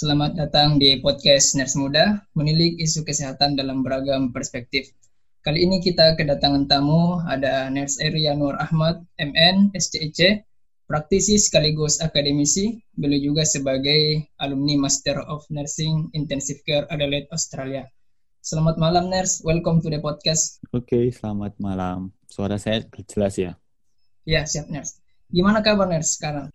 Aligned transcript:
Selamat 0.00 0.32
datang 0.32 0.80
di 0.80 0.96
podcast 0.96 1.52
Nurse 1.60 1.76
Muda, 1.76 2.24
menilik 2.32 2.80
isu 2.80 3.04
kesehatan 3.04 3.52
dalam 3.52 3.84
beragam 3.84 4.32
perspektif. 4.32 4.88
Kali 5.44 5.68
ini 5.68 5.76
kita 5.84 6.16
kedatangan 6.16 6.72
tamu, 6.72 7.20
ada 7.28 7.68
Nurse 7.68 8.00
Eria 8.00 8.32
Nur 8.32 8.56
Ahmad, 8.56 9.04
MN, 9.20 9.76
SCIC, 9.76 10.40
praktisi 10.88 11.36
sekaligus 11.36 12.00
akademisi, 12.00 12.80
beliau 12.96 13.28
juga 13.28 13.44
sebagai 13.44 14.24
alumni 14.40 14.88
Master 14.88 15.20
of 15.20 15.44
Nursing 15.52 16.16
Intensive 16.16 16.64
Care 16.64 16.88
Adelaide, 16.88 17.28
Australia. 17.28 17.84
Selamat 18.40 18.80
malam 18.80 19.12
Nurse, 19.12 19.44
welcome 19.44 19.84
to 19.84 19.92
the 19.92 20.00
podcast. 20.00 20.64
Oke, 20.72 21.12
selamat 21.12 21.60
malam. 21.60 22.08
Suara 22.24 22.56
saya 22.56 22.88
jelas 23.04 23.36
ya? 23.36 23.52
Ya, 24.24 24.48
siap 24.48 24.64
Nurse. 24.72 24.96
Gimana 25.28 25.60
kabar 25.60 25.84
Nurse 25.92 26.16
sekarang? 26.16 26.48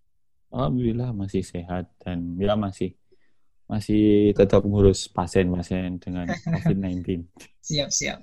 Alhamdulillah 0.49 1.13
masih 1.13 1.45
sehat 1.45 1.93
dan 2.01 2.41
ya 2.41 2.57
masih 2.57 2.97
masih 3.65 4.33
tetap 4.37 4.61
ngurus 4.61 5.09
pasien-pasien 5.09 5.97
dengan 5.97 6.29
COVID-19. 6.29 7.25
Siap-siap. 7.69 8.21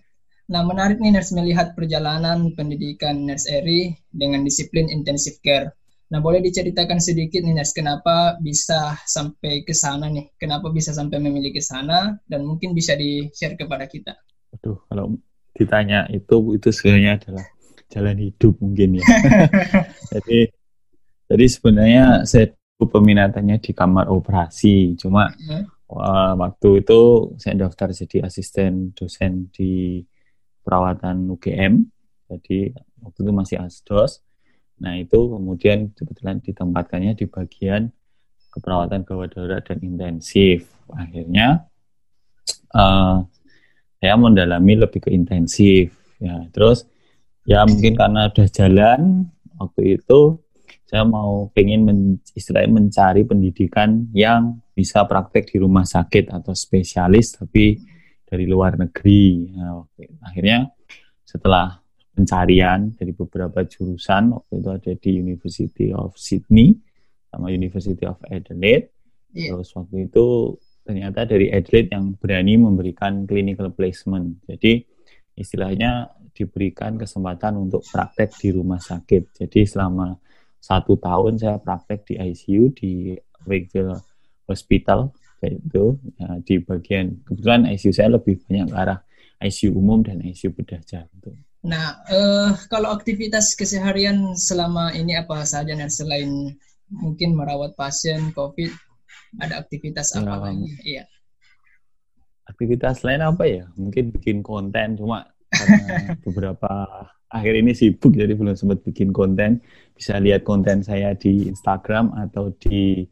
Nah, 0.52 0.62
menarik 0.66 0.98
nih 0.98 1.14
Nurse 1.14 1.32
melihat 1.34 1.72
perjalanan 1.72 2.50
pendidikan 2.52 3.24
Nurse 3.24 3.48
Eri 3.50 3.94
dengan 4.10 4.42
disiplin 4.42 4.90
intensive 4.90 5.38
care. 5.40 5.72
Nah, 6.12 6.20
boleh 6.20 6.44
diceritakan 6.44 7.00
sedikit 7.00 7.40
nih 7.40 7.56
Nurse, 7.56 7.74
kenapa 7.74 8.36
bisa 8.42 8.98
sampai 9.06 9.64
ke 9.64 9.72
sana 9.72 10.10
nih? 10.12 10.34
Kenapa 10.36 10.68
bisa 10.68 10.92
sampai 10.92 11.18
memilih 11.22 11.54
ke 11.56 11.62
sana? 11.62 12.20
Dan 12.26 12.44
mungkin 12.44 12.74
bisa 12.76 12.98
di-share 12.98 13.56
kepada 13.56 13.88
kita. 13.88 14.12
Aduh, 14.58 14.82
kalau 14.90 15.16
ditanya 15.56 16.04
itu, 16.12 16.58
itu 16.58 16.68
sebenarnya 16.68 17.16
adalah 17.22 17.46
jalan 17.88 18.16
hidup 18.20 18.54
mungkin 18.60 19.00
ya. 19.00 19.04
jadi, 20.12 20.38
jadi 21.32 21.46
sebenarnya 21.48 22.04
saya 22.28 22.52
peminatannya 22.88 23.60
di 23.60 23.72
kamar 23.74 24.08
operasi. 24.08 24.96
Cuma 24.98 25.30
hmm. 25.30 25.92
uh, 25.92 26.34
waktu 26.38 26.82
itu 26.82 27.32
saya 27.38 27.66
daftar 27.66 27.92
jadi 27.92 28.26
asisten 28.26 28.96
dosen 28.96 29.50
di 29.52 30.02
perawatan 30.62 31.30
UGM. 31.30 31.82
Jadi 32.30 32.72
waktu 33.02 33.18
itu 33.22 33.32
masih 33.34 33.56
asdos. 33.60 34.22
Nah 34.82 34.98
itu 34.98 35.18
kemudian 35.30 35.92
kebetulan 35.94 36.42
ditempatkannya 36.42 37.12
di 37.14 37.26
bagian 37.28 37.92
keperawatan 38.52 39.06
gawat 39.06 39.36
darurat 39.36 39.62
dan 39.62 39.78
intensif. 39.84 40.70
Akhirnya 40.90 41.68
uh, 42.74 43.24
saya 44.02 44.14
mendalami 44.18 44.82
lebih 44.82 45.02
ke 45.04 45.10
intensif. 45.14 45.94
Ya 46.22 46.46
terus 46.50 46.86
ya 47.42 47.66
mungkin 47.66 47.98
karena 47.98 48.30
udah 48.30 48.48
jalan 48.50 49.30
waktu 49.58 49.98
itu 49.98 50.38
saya 50.84 51.04
mau 51.08 51.48
pengen 51.52 51.88
men, 51.88 51.98
istilahnya 52.36 52.70
mencari 52.72 53.24
pendidikan 53.24 54.08
yang 54.12 54.60
bisa 54.72 55.04
praktek 55.08 55.52
di 55.52 55.56
rumah 55.60 55.84
sakit 55.84 56.32
atau 56.32 56.52
spesialis 56.52 57.36
tapi 57.36 57.80
dari 58.24 58.44
luar 58.48 58.80
negeri. 58.80 59.52
Nah, 59.52 59.84
akhirnya 60.24 60.68
setelah 61.24 61.82
pencarian 62.12 62.92
dari 62.92 63.12
beberapa 63.16 63.64
jurusan 63.64 64.36
waktu 64.36 64.52
itu 64.60 64.68
ada 64.68 64.92
di 64.96 65.10
University 65.16 65.86
of 65.96 66.12
Sydney 66.16 66.76
sama 67.32 67.48
University 67.48 68.04
of 68.04 68.20
Adelaide. 68.28 68.92
Yeah. 69.32 69.56
Terus 69.56 69.72
waktu 69.72 70.12
itu 70.12 70.56
ternyata 70.84 71.24
dari 71.24 71.48
Adelaide 71.48 71.92
yang 71.96 72.12
berani 72.20 72.60
memberikan 72.60 73.24
clinical 73.24 73.72
placement. 73.72 74.44
Jadi 74.44 74.84
istilahnya 75.36 76.12
diberikan 76.32 77.00
kesempatan 77.00 77.56
untuk 77.56 77.80
praktek 77.84 78.36
di 78.36 78.48
rumah 78.52 78.80
sakit. 78.80 79.44
Jadi 79.44 79.64
selama 79.64 80.12
satu 80.62 80.94
tahun 80.94 81.42
saya 81.42 81.58
praktek 81.58 82.06
di 82.06 82.14
ICU 82.22 82.62
di 82.70 82.92
Wakefield 83.42 83.98
Hospital 84.46 85.10
kayak 85.42 85.58
itu 85.58 85.98
ya, 86.22 86.38
di 86.38 86.54
bagian 86.62 87.18
kebetulan 87.26 87.66
ICU 87.66 87.90
saya 87.90 88.14
lebih 88.14 88.38
banyak 88.46 88.70
ke 88.70 88.76
arah 88.78 88.98
ICU 89.42 89.74
umum 89.74 90.06
dan 90.06 90.22
ICU 90.22 90.54
bedah 90.54 90.78
jantung. 90.86 91.34
Nah, 91.66 91.98
uh, 92.10 92.54
kalau 92.70 92.94
aktivitas 92.94 93.58
keseharian 93.58 94.38
selama 94.38 94.94
ini 94.94 95.18
apa 95.18 95.42
saja 95.42 95.74
nih 95.74 95.90
selain 95.90 96.30
mungkin 96.90 97.34
merawat 97.34 97.74
pasien 97.74 98.30
COVID, 98.34 98.70
ada 99.42 99.62
aktivitas 99.62 100.14
apa 100.14 100.26
ya, 100.26 100.38
lagi? 100.38 100.68
Iya. 100.82 101.04
Aktivitas 102.46 103.02
lain 103.06 103.22
apa 103.22 103.44
ya? 103.46 103.64
Mungkin 103.78 104.14
bikin 104.14 104.42
konten, 104.42 104.98
cuma 104.98 105.26
karena 105.52 106.16
beberapa 106.24 106.72
akhir 107.28 107.54
ini 107.60 107.72
sibuk 107.76 108.16
jadi 108.16 108.32
belum 108.32 108.56
sempat 108.56 108.80
bikin 108.82 109.12
konten. 109.12 109.60
Bisa 109.92 110.16
lihat 110.18 110.42
konten 110.48 110.80
saya 110.80 111.12
di 111.12 111.48
Instagram 111.52 112.16
atau 112.16 112.50
di 112.56 113.04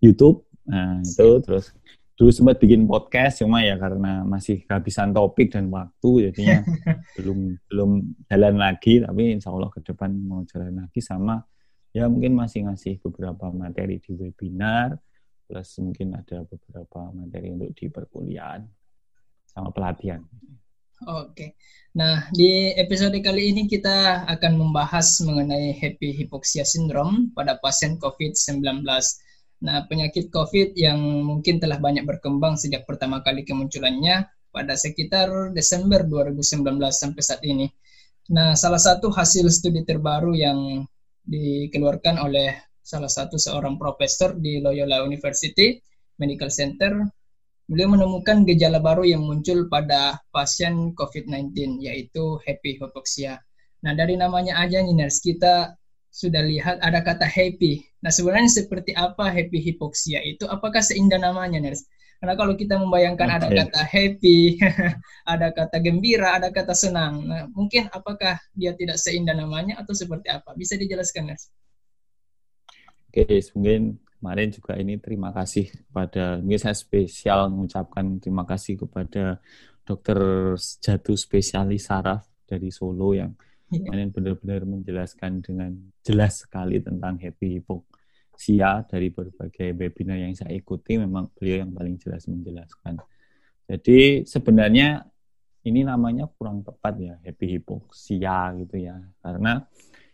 YouTube. 0.00 0.46
Nah, 0.70 1.02
itu 1.02 1.42
terus 1.42 1.74
dulu 2.14 2.30
sempat 2.30 2.60
bikin 2.60 2.84
podcast 2.84 3.40
cuma 3.40 3.64
ya 3.64 3.80
karena 3.80 4.20
masih 4.28 4.60
kehabisan 4.68 5.16
topik 5.16 5.56
dan 5.56 5.72
waktu 5.72 6.28
jadinya 6.28 6.60
belum 7.16 7.56
belum 7.72 7.90
jalan 8.28 8.54
lagi 8.60 9.00
tapi 9.00 9.40
insya 9.40 9.48
Allah 9.48 9.72
ke 9.72 9.80
depan 9.80 10.12
mau 10.28 10.44
jalan 10.44 10.84
lagi 10.84 11.00
sama 11.00 11.40
ya 11.96 12.12
mungkin 12.12 12.36
masih 12.36 12.68
ngasih 12.68 13.00
beberapa 13.00 13.48
materi 13.48 14.04
di 14.04 14.12
webinar 14.12 15.00
plus 15.48 15.80
mungkin 15.80 16.14
ada 16.14 16.46
beberapa 16.46 17.10
materi 17.10 17.56
untuk 17.56 17.74
di 17.74 17.90
perkuliahan 17.90 18.62
sama 19.50 19.74
pelatihan. 19.74 20.22
Oke. 21.00 21.56
Nah, 21.96 22.28
di 22.28 22.76
episode 22.76 23.16
kali 23.24 23.56
ini 23.56 23.64
kita 23.64 24.28
akan 24.28 24.52
membahas 24.60 25.24
mengenai 25.24 25.72
happy 25.72 26.12
hypoxia 26.12 26.60
syndrome 26.62 27.32
pada 27.32 27.56
pasien 27.56 27.96
COVID-19. 27.96 28.84
Nah, 29.64 29.88
penyakit 29.88 30.28
COVID 30.28 30.76
yang 30.76 31.00
mungkin 31.24 31.56
telah 31.56 31.80
banyak 31.80 32.04
berkembang 32.04 32.60
sejak 32.60 32.84
pertama 32.84 33.24
kali 33.24 33.48
kemunculannya 33.48 34.28
pada 34.52 34.74
sekitar 34.76 35.56
Desember 35.56 36.04
2019 36.04 36.68
sampai 36.92 37.22
saat 37.24 37.42
ini. 37.48 37.64
Nah, 38.36 38.52
salah 38.52 38.78
satu 38.78 39.08
hasil 39.08 39.48
studi 39.48 39.80
terbaru 39.88 40.36
yang 40.36 40.84
dikeluarkan 41.24 42.20
oleh 42.20 42.60
salah 42.84 43.08
satu 43.08 43.40
seorang 43.40 43.80
profesor 43.80 44.36
di 44.36 44.60
Loyola 44.60 45.00
University 45.00 45.80
Medical 46.20 46.52
Center 46.52 46.92
beliau 47.70 47.94
menemukan 47.94 48.42
gejala 48.42 48.82
baru 48.82 49.06
yang 49.06 49.22
muncul 49.22 49.70
pada 49.70 50.18
pasien 50.34 50.90
COVID-19 50.98 51.78
yaitu 51.78 52.42
happy 52.42 52.82
hypoxia. 52.82 53.38
Nah, 53.86 53.94
dari 53.94 54.18
namanya 54.18 54.58
aja 54.58 54.82
nih 54.82 54.90
nurse, 54.90 55.22
kita 55.22 55.78
sudah 56.10 56.42
lihat 56.42 56.82
ada 56.82 56.98
kata 57.06 57.22
happy. 57.22 57.86
Nah, 58.02 58.10
sebenarnya 58.10 58.50
seperti 58.50 58.90
apa 58.98 59.30
happy 59.30 59.62
hypoxia 59.62 60.18
itu? 60.26 60.50
Apakah 60.50 60.82
seindah 60.82 61.22
namanya 61.22 61.62
nurse? 61.62 61.86
Karena 62.18 62.34
kalau 62.36 62.58
kita 62.58 62.74
membayangkan 62.76 63.38
ada 63.38 63.48
kata 63.48 63.80
happy, 63.86 64.58
ada 65.32 65.54
kata 65.54 65.78
gembira, 65.78 66.36
ada 66.36 66.50
kata 66.50 66.74
senang. 66.74 67.22
Nah, 67.24 67.46
mungkin 67.54 67.86
apakah 67.94 68.36
dia 68.52 68.74
tidak 68.74 68.98
seindah 68.98 69.32
namanya 69.32 69.78
atau 69.78 69.94
seperti 69.94 70.26
apa? 70.28 70.52
Bisa 70.58 70.74
dijelaskan, 70.74 71.32
Nurse? 71.32 71.48
Oke, 73.08 73.40
mungkin 73.56 73.96
kemarin 74.20 74.52
juga 74.52 74.76
ini 74.76 75.00
terima 75.00 75.32
kasih 75.32 75.72
kepada 75.72 76.44
mungkin 76.44 76.60
saya 76.60 76.76
spesial 76.76 77.48
mengucapkan 77.48 78.20
terima 78.20 78.44
kasih 78.44 78.76
kepada 78.76 79.40
dokter 79.88 80.20
jatuh 80.84 81.16
spesialis 81.16 81.88
saraf 81.88 82.28
dari 82.44 82.68
Solo 82.68 83.16
yang 83.16 83.32
yeah. 83.72 83.80
kemarin 83.80 84.12
benar-benar 84.12 84.68
menjelaskan 84.68 85.40
dengan 85.40 85.72
jelas 86.04 86.44
sekali 86.44 86.84
tentang 86.84 87.16
happy 87.16 87.58
hypoxia 87.58 88.84
dari 88.84 89.08
berbagai 89.08 89.72
webinar 89.72 90.20
yang 90.20 90.36
saya 90.36 90.52
ikuti 90.52 91.00
memang 91.00 91.32
beliau 91.32 91.64
yang 91.64 91.72
paling 91.72 91.96
jelas 91.96 92.28
menjelaskan. 92.28 93.00
Jadi 93.64 94.28
sebenarnya 94.28 95.00
ini 95.64 95.80
namanya 95.80 96.28
kurang 96.28 96.60
tepat 96.60 96.94
ya 97.00 97.14
happy 97.24 97.56
hypoxia 97.56 98.52
gitu 98.60 98.76
ya 98.84 99.00
karena 99.24 99.64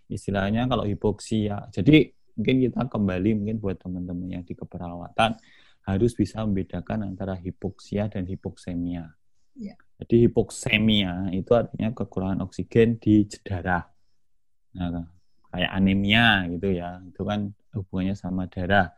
istilahnya 0.06 0.70
kalau 0.70 0.86
hipoksia 0.86 1.70
jadi 1.74 2.15
mungkin 2.36 2.56
kita 2.68 2.86
kembali 2.86 3.30
mungkin 3.40 3.56
buat 3.58 3.80
teman-teman 3.80 4.28
yang 4.38 4.44
di 4.44 4.52
keperawatan 4.52 5.40
harus 5.86 6.12
bisa 6.12 6.44
membedakan 6.44 7.08
antara 7.08 7.34
hipoksia 7.38 8.12
dan 8.12 8.28
hipoksemia. 8.28 9.08
Ya. 9.56 9.74
Jadi 10.02 10.28
hipoksemia 10.28 11.32
itu 11.32 11.56
artinya 11.56 11.94
kekurangan 11.96 12.44
oksigen 12.44 13.00
di 13.00 13.24
darah. 13.40 13.88
Nah, 14.76 15.08
kayak 15.48 15.72
anemia 15.72 16.44
gitu 16.52 16.76
ya, 16.76 17.00
itu 17.00 17.22
kan 17.24 17.56
hubungannya 17.72 18.12
sama 18.12 18.44
darah. 18.50 18.92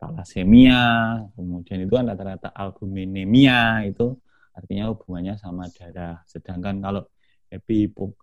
Talasemia, 0.00 1.14
kemudian 1.38 1.86
itu 1.86 1.92
kan 1.94 2.10
rata-rata 2.10 2.50
albuminemia 2.50 3.86
itu 3.86 4.18
artinya 4.56 4.90
hubungannya 4.90 5.38
sama 5.38 5.70
darah. 5.70 6.24
Sedangkan 6.26 6.82
kalau 6.82 7.06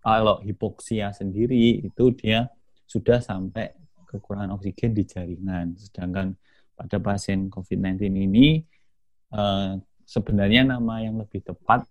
kalau 0.02 0.42
hipoksia 0.42 1.14
sendiri 1.14 1.86
itu 1.86 2.06
dia 2.18 2.50
sudah 2.90 3.22
sampai 3.22 3.70
kekurangan 4.10 4.58
oksigen 4.58 4.98
di 4.98 5.06
jaringan. 5.06 5.78
Sedangkan 5.78 6.34
pada 6.74 6.98
pasien 6.98 7.54
COVID-19 7.54 8.10
ini 8.10 8.66
uh, 9.38 9.78
sebenarnya 10.10 10.66
nama 10.66 11.06
yang 11.06 11.22
lebih 11.22 11.46
tepat 11.46 11.86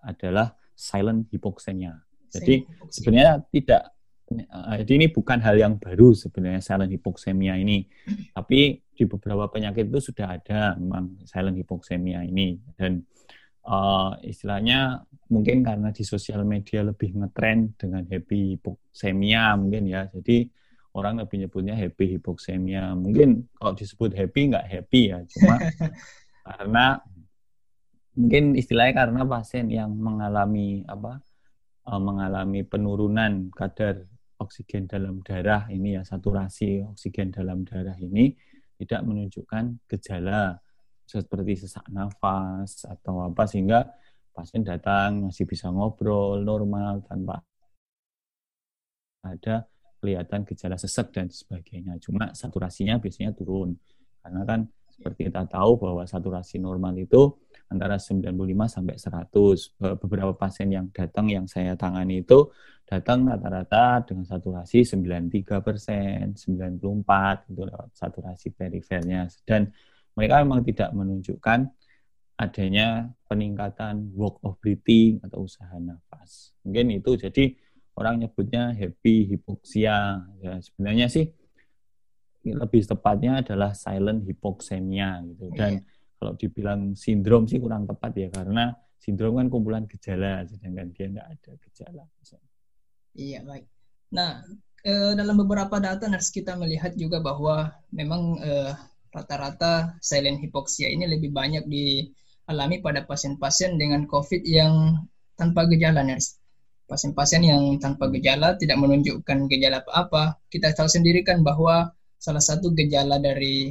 adalah 0.00 0.56
silent 0.72 1.28
hypoxemia. 1.28 1.92
Jadi 2.32 2.64
sebenarnya 2.88 3.42
tidak 3.52 3.92
jadi 4.86 4.92
ini 4.94 5.06
bukan 5.10 5.42
hal 5.42 5.58
yang 5.58 5.74
baru 5.82 6.14
sebenarnya 6.14 6.62
silent 6.62 6.94
hypoxemia 6.94 7.58
ini, 7.58 7.82
tapi 8.30 8.78
di 8.94 9.02
beberapa 9.02 9.50
penyakit 9.50 9.90
itu 9.90 10.14
sudah 10.14 10.38
ada 10.38 10.78
memang 10.78 11.18
silent 11.26 11.58
hypoxemia 11.58 12.22
ini 12.22 12.54
dan 12.78 13.02
uh, 13.66 14.16
istilahnya 14.24 15.04
mungkin 15.30 15.62
karena 15.62 15.94
di 15.94 16.02
sosial 16.02 16.42
media 16.42 16.82
lebih 16.82 17.14
ngetren 17.16 17.74
dengan 17.78 18.02
happy 18.06 18.56
hypoxemia 18.56 19.54
mungkin 19.56 19.88
ya, 19.90 20.08
jadi 20.10 20.48
orang 20.94 21.22
lebih 21.22 21.46
nyebutnya 21.46 21.74
happy 21.78 22.18
hypoxemia. 22.18 22.94
Mungkin 22.98 23.46
kalau 23.56 23.72
disebut 23.78 24.10
happy 24.16 24.40
nggak 24.54 24.66
happy 24.66 25.02
ya, 25.14 25.18
cuma 25.26 25.54
karena 26.46 26.86
mungkin 28.18 28.58
istilahnya 28.58 29.06
karena 29.06 29.22
pasien 29.22 29.70
yang 29.70 29.94
mengalami 29.94 30.82
apa 30.84 31.22
uh, 31.86 32.00
mengalami 32.02 32.66
penurunan 32.66 33.48
kadar 33.54 34.02
oksigen 34.40 34.88
dalam 34.88 35.20
darah 35.22 35.68
ini 35.68 36.00
ya 36.00 36.02
saturasi 36.02 36.84
oksigen 36.90 37.30
dalam 37.30 37.62
darah 37.62 37.94
ini 38.00 38.34
tidak 38.80 39.04
menunjukkan 39.04 39.84
gejala 39.86 40.58
seperti 41.10 41.66
sesak 41.66 41.86
nafas 41.90 42.86
atau 42.86 43.26
apa 43.26 43.42
sehingga 43.50 43.90
pasien 44.30 44.62
datang 44.62 45.26
masih 45.26 45.42
bisa 45.42 45.66
ngobrol 45.74 46.38
normal 46.46 47.02
tanpa 47.02 47.42
ada 49.26 49.66
kelihatan 50.00 50.46
gejala 50.48 50.78
sesek 50.78 51.12
dan 51.12 51.28
sebagainya. 51.28 51.98
Cuma 52.00 52.32
saturasinya 52.32 52.96
biasanya 53.02 53.34
turun 53.36 53.74
karena 54.22 54.46
kan 54.46 54.60
seperti 55.00 55.32
kita 55.32 55.48
tahu 55.48 55.80
bahwa 55.80 56.04
saturasi 56.04 56.60
normal 56.60 56.92
itu 57.00 57.32
antara 57.72 57.96
95 57.96 58.36
sampai 58.68 58.96
100. 59.00 59.96
Beberapa 59.96 60.36
pasien 60.36 60.68
yang 60.68 60.92
datang 60.92 61.32
yang 61.32 61.48
saya 61.48 61.72
tangani 61.72 62.20
itu 62.20 62.52
datang 62.84 63.24
rata-rata 63.24 64.04
dengan 64.04 64.28
saturasi 64.28 64.84
93 64.84 65.64
persen, 65.64 66.36
94 66.36 67.48
itu 67.48 67.62
saturasi 67.96 68.52
perifernya. 68.52 69.24
Dan 69.46 69.72
mereka 70.14 70.42
memang 70.42 70.64
tidak 70.66 70.90
menunjukkan 70.94 71.70
adanya 72.40 73.12
peningkatan 73.28 74.10
work 74.16 74.40
of 74.42 74.56
breathing 74.58 75.20
atau 75.20 75.44
usaha 75.44 75.76
nafas. 75.76 76.56
Mungkin 76.64 76.96
itu 76.96 77.14
jadi 77.20 77.52
orang 77.94 78.24
nyebutnya 78.24 78.72
happy 78.72 79.28
hipoksia. 79.28 80.24
Ya, 80.40 80.56
sebenarnya 80.64 81.12
sih 81.12 81.28
lebih 82.40 82.80
tepatnya 82.88 83.44
adalah 83.44 83.76
silent 83.76 84.24
hypoxemia 84.24 85.20
gitu. 85.28 85.52
Dan 85.52 85.84
yeah 85.84 85.98
kalau 86.20 86.36
dibilang 86.36 86.92
sindrom 86.92 87.48
sih 87.48 87.56
kurang 87.56 87.88
tepat 87.88 88.12
ya 88.12 88.28
karena 88.28 88.76
sindrom 89.00 89.40
kan 89.40 89.48
kumpulan 89.48 89.88
gejala 89.88 90.44
sedangkan 90.44 90.92
dia 90.92 91.08
nggak 91.08 91.28
ada 91.32 91.50
gejala. 91.64 92.04
Iya 93.16 93.40
baik. 93.48 93.64
Nah 94.12 94.44
e, 94.84 95.16
dalam 95.16 95.40
beberapa 95.40 95.80
data 95.80 96.04
nurse 96.12 96.28
kita 96.28 96.60
melihat 96.60 96.92
juga 96.92 97.24
bahwa 97.24 97.72
memang 97.88 98.36
eh, 98.44 98.76
rata-rata 99.10 99.98
silent 99.98 100.38
hypoxia 100.38 100.86
ini 100.86 101.06
lebih 101.10 101.34
banyak 101.34 101.66
dialami 101.66 102.78
pada 102.78 103.02
pasien-pasien 103.02 103.74
dengan 103.74 104.06
COVID 104.06 104.42
yang 104.46 105.02
tanpa 105.34 105.66
gejala 105.66 106.06
nurse. 106.06 106.38
Pasien-pasien 106.86 107.46
yang 107.46 107.78
tanpa 107.78 108.10
gejala 108.10 108.58
tidak 108.58 108.78
menunjukkan 108.82 109.46
gejala 109.46 109.82
apa-apa. 109.86 110.42
Kita 110.50 110.74
tahu 110.74 110.90
sendiri 110.90 111.22
kan 111.22 111.42
bahwa 111.46 111.90
salah 112.18 112.42
satu 112.42 112.74
gejala 112.74 113.22
dari 113.22 113.70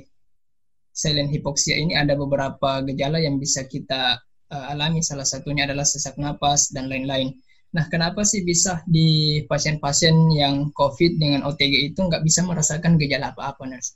silent 0.95 1.31
hypoxia 1.31 1.75
ini 1.75 1.95
ada 1.99 2.15
beberapa 2.15 2.79
gejala 2.87 3.19
yang 3.19 3.35
bisa 3.35 3.67
kita 3.67 4.19
uh, 4.51 4.71
alami. 4.71 5.03
Salah 5.03 5.27
satunya 5.27 5.67
adalah 5.67 5.83
sesak 5.83 6.15
napas 6.15 6.71
dan 6.71 6.87
lain-lain. 6.87 7.35
Nah, 7.69 7.85
kenapa 7.85 8.25
sih 8.25 8.41
bisa 8.41 8.81
di 8.89 9.39
pasien-pasien 9.45 10.15
yang 10.33 10.73
COVID 10.73 11.21
dengan 11.21 11.45
OTG 11.45 11.93
itu 11.93 11.99
nggak 12.01 12.25
bisa 12.25 12.41
merasakan 12.41 12.97
gejala 12.97 13.35
apa-apa, 13.35 13.69
nurse? 13.69 13.93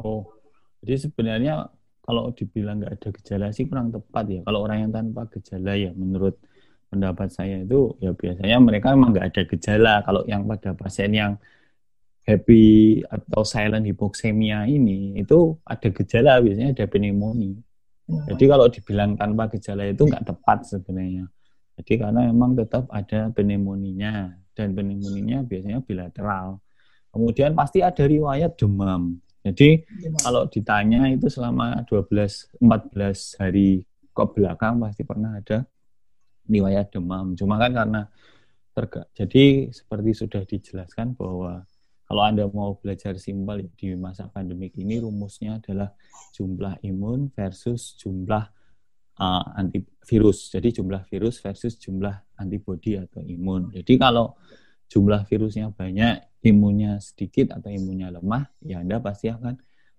Oh, 0.00 0.24
jadi 0.80 1.08
sebenarnya 1.08 1.68
kalau 2.06 2.30
dibilang 2.30 2.80
nggak 2.80 2.92
ada 3.02 3.08
gejala 3.10 3.46
sih 3.50 3.66
kurang 3.66 3.90
tepat 3.90 4.24
ya. 4.30 4.40
Kalau 4.46 4.62
orang 4.62 4.86
yang 4.86 4.92
tanpa 4.94 5.26
gejala 5.26 5.74
ya, 5.74 5.90
menurut 5.92 6.38
pendapat 6.86 7.28
saya 7.34 7.60
itu 7.60 7.98
ya 7.98 8.14
biasanya 8.14 8.56
mereka 8.62 8.94
memang 8.94 9.10
nggak 9.10 9.26
ada 9.34 9.42
gejala. 9.44 9.94
Kalau 10.06 10.22
yang 10.30 10.46
pada 10.46 10.70
pasien 10.72 11.10
yang 11.12 11.34
happy 12.26 13.02
atau 13.06 13.42
silent 13.46 13.86
hypoxemia 13.86 14.66
ini 14.66 15.14
itu 15.18 15.58
ada 15.62 15.88
gejala 15.90 16.42
biasanya 16.42 16.74
ada 16.74 16.86
pneumonia. 16.90 17.58
Hmm. 18.06 18.22
Jadi 18.30 18.44
kalau 18.46 18.66
dibilang 18.70 19.18
tanpa 19.18 19.50
gejala 19.50 19.90
itu 19.90 20.06
nggak 20.06 20.24
tepat 20.26 20.62
sebenarnya. 20.66 21.26
Jadi 21.76 21.92
karena 22.00 22.20
memang 22.30 22.56
tetap 22.56 22.88
ada 22.88 23.28
pneumonia 23.34 24.32
dan 24.56 24.72
pneumonia 24.72 25.42
biasanya 25.42 25.82
bilateral. 25.82 26.62
Kemudian 27.10 27.52
pasti 27.52 27.82
ada 27.82 28.04
riwayat 28.06 28.54
demam. 28.56 29.18
Jadi 29.46 29.86
kalau 30.18 30.50
ditanya 30.50 31.06
itu 31.06 31.30
selama 31.30 31.86
12 31.86 32.58
14 32.58 33.38
hari 33.38 33.86
ke 34.10 34.24
belakang 34.34 34.82
pasti 34.82 35.06
pernah 35.06 35.38
ada 35.38 35.62
riwayat 36.50 36.90
demam. 36.90 37.38
Cuma 37.38 37.54
kan 37.62 37.70
karena 37.70 38.02
terga 38.74 39.06
jadi 39.14 39.70
seperti 39.70 40.10
sudah 40.12 40.42
dijelaskan 40.42 41.14
bahwa 41.14 41.62
kalau 42.06 42.22
Anda 42.22 42.46
mau 42.50 42.78
belajar 42.78 43.18
simpel 43.18 43.66
di 43.74 43.94
masa 43.98 44.30
pandemik 44.30 44.78
ini 44.78 45.02
rumusnya 45.02 45.58
adalah 45.58 45.90
jumlah 46.34 46.78
imun 46.86 47.34
versus 47.34 47.98
jumlah 47.98 48.46
uh, 49.18 49.44
antivirus. 49.58 50.54
Jadi 50.54 50.82
jumlah 50.82 51.02
virus 51.10 51.42
versus 51.42 51.74
jumlah 51.78 52.14
antibodi 52.38 52.94
atau 52.94 53.26
imun. 53.26 53.74
Jadi 53.74 53.98
kalau 53.98 54.38
jumlah 54.86 55.26
virusnya 55.26 55.74
banyak, 55.74 56.42
imunnya 56.46 57.02
sedikit 57.02 57.54
atau 57.54 57.68
imunnya 57.70 58.14
lemah, 58.14 58.46
ya 58.62 58.82
Anda 58.82 59.02
pasti 59.02 59.30
akan 59.30 59.54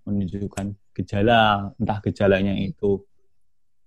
menunjukkan 0.08 0.96
gejala. 0.96 1.72
Entah 1.76 2.00
gejalanya 2.00 2.56
itu 2.56 3.04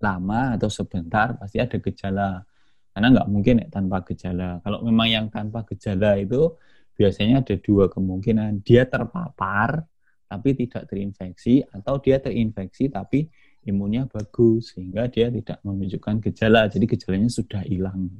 lama 0.01 0.57
atau 0.57 0.69
sebentar, 0.69 1.37
pasti 1.37 1.57
ada 1.57 1.77
gejala. 1.81 2.45
Karena 2.91 3.07
nggak 3.17 3.27
mungkin 3.31 3.55
ya 3.65 3.67
tanpa 3.71 4.03
gejala. 4.05 4.59
Kalau 4.61 4.83
memang 4.85 5.07
yang 5.07 5.25
tanpa 5.31 5.63
gejala 5.65 6.19
itu 6.19 6.53
biasanya 6.93 7.41
ada 7.41 7.55
dua 7.57 7.87
kemungkinan. 7.87 8.61
Dia 8.61 8.85
terpapar 8.85 9.81
tapi 10.27 10.55
tidak 10.55 10.87
terinfeksi 10.87 11.63
atau 11.71 11.99
dia 11.99 12.19
terinfeksi 12.19 12.87
tapi 12.87 13.27
imunnya 13.67 14.07
bagus 14.07 14.75
sehingga 14.75 15.07
dia 15.07 15.31
tidak 15.31 15.63
menunjukkan 15.63 16.19
gejala. 16.29 16.67
Jadi 16.67 16.85
gejalanya 16.85 17.29
sudah 17.31 17.61
hilang. 17.63 18.11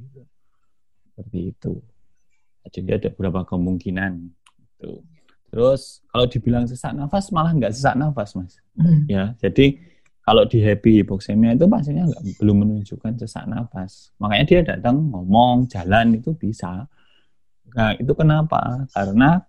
Seperti 1.12 1.38
itu. 1.52 1.91
Jadi 2.70 2.90
ada 2.94 3.08
beberapa 3.10 3.42
kemungkinan. 3.42 4.12
Itu. 4.78 5.02
Terus 5.52 6.00
kalau 6.08 6.24
dibilang 6.30 6.64
sesak 6.64 6.96
nafas 6.96 7.28
malah 7.28 7.52
nggak 7.52 7.72
sesak 7.76 7.92
nafas 7.98 8.32
mas. 8.38 8.56
Hmm. 8.72 9.04
Ya, 9.04 9.36
jadi 9.36 9.76
kalau 10.22 10.46
di 10.46 10.62
happy 10.62 11.02
hypoxemia 11.02 11.58
itu 11.58 11.66
pasiennya 11.66 12.08
nggak 12.08 12.22
belum 12.38 12.56
menunjukkan 12.64 13.18
sesak 13.20 13.44
nafas. 13.50 14.14
Makanya 14.22 14.44
dia 14.48 14.60
datang 14.62 15.12
ngomong, 15.12 15.68
jalan 15.68 16.16
itu 16.16 16.32
bisa. 16.32 16.88
Nah, 17.72 17.92
itu 17.98 18.12
kenapa? 18.14 18.86
Karena 18.94 19.42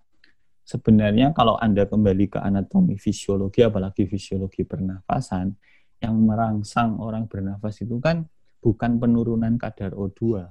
sebenarnya 0.66 1.32
kalau 1.32 1.56
Anda 1.56 1.86
kembali 1.86 2.36
ke 2.36 2.40
anatomi 2.42 3.00
fisiologi, 3.00 3.62
apalagi 3.64 4.10
fisiologi 4.10 4.66
pernafasan, 4.68 5.56
yang 6.04 6.20
merangsang 6.20 7.00
orang 7.00 7.32
bernafas 7.32 7.80
itu 7.80 7.96
kan 8.04 8.28
bukan 8.60 9.00
penurunan 9.00 9.56
kadar 9.56 9.96
O2, 9.96 10.44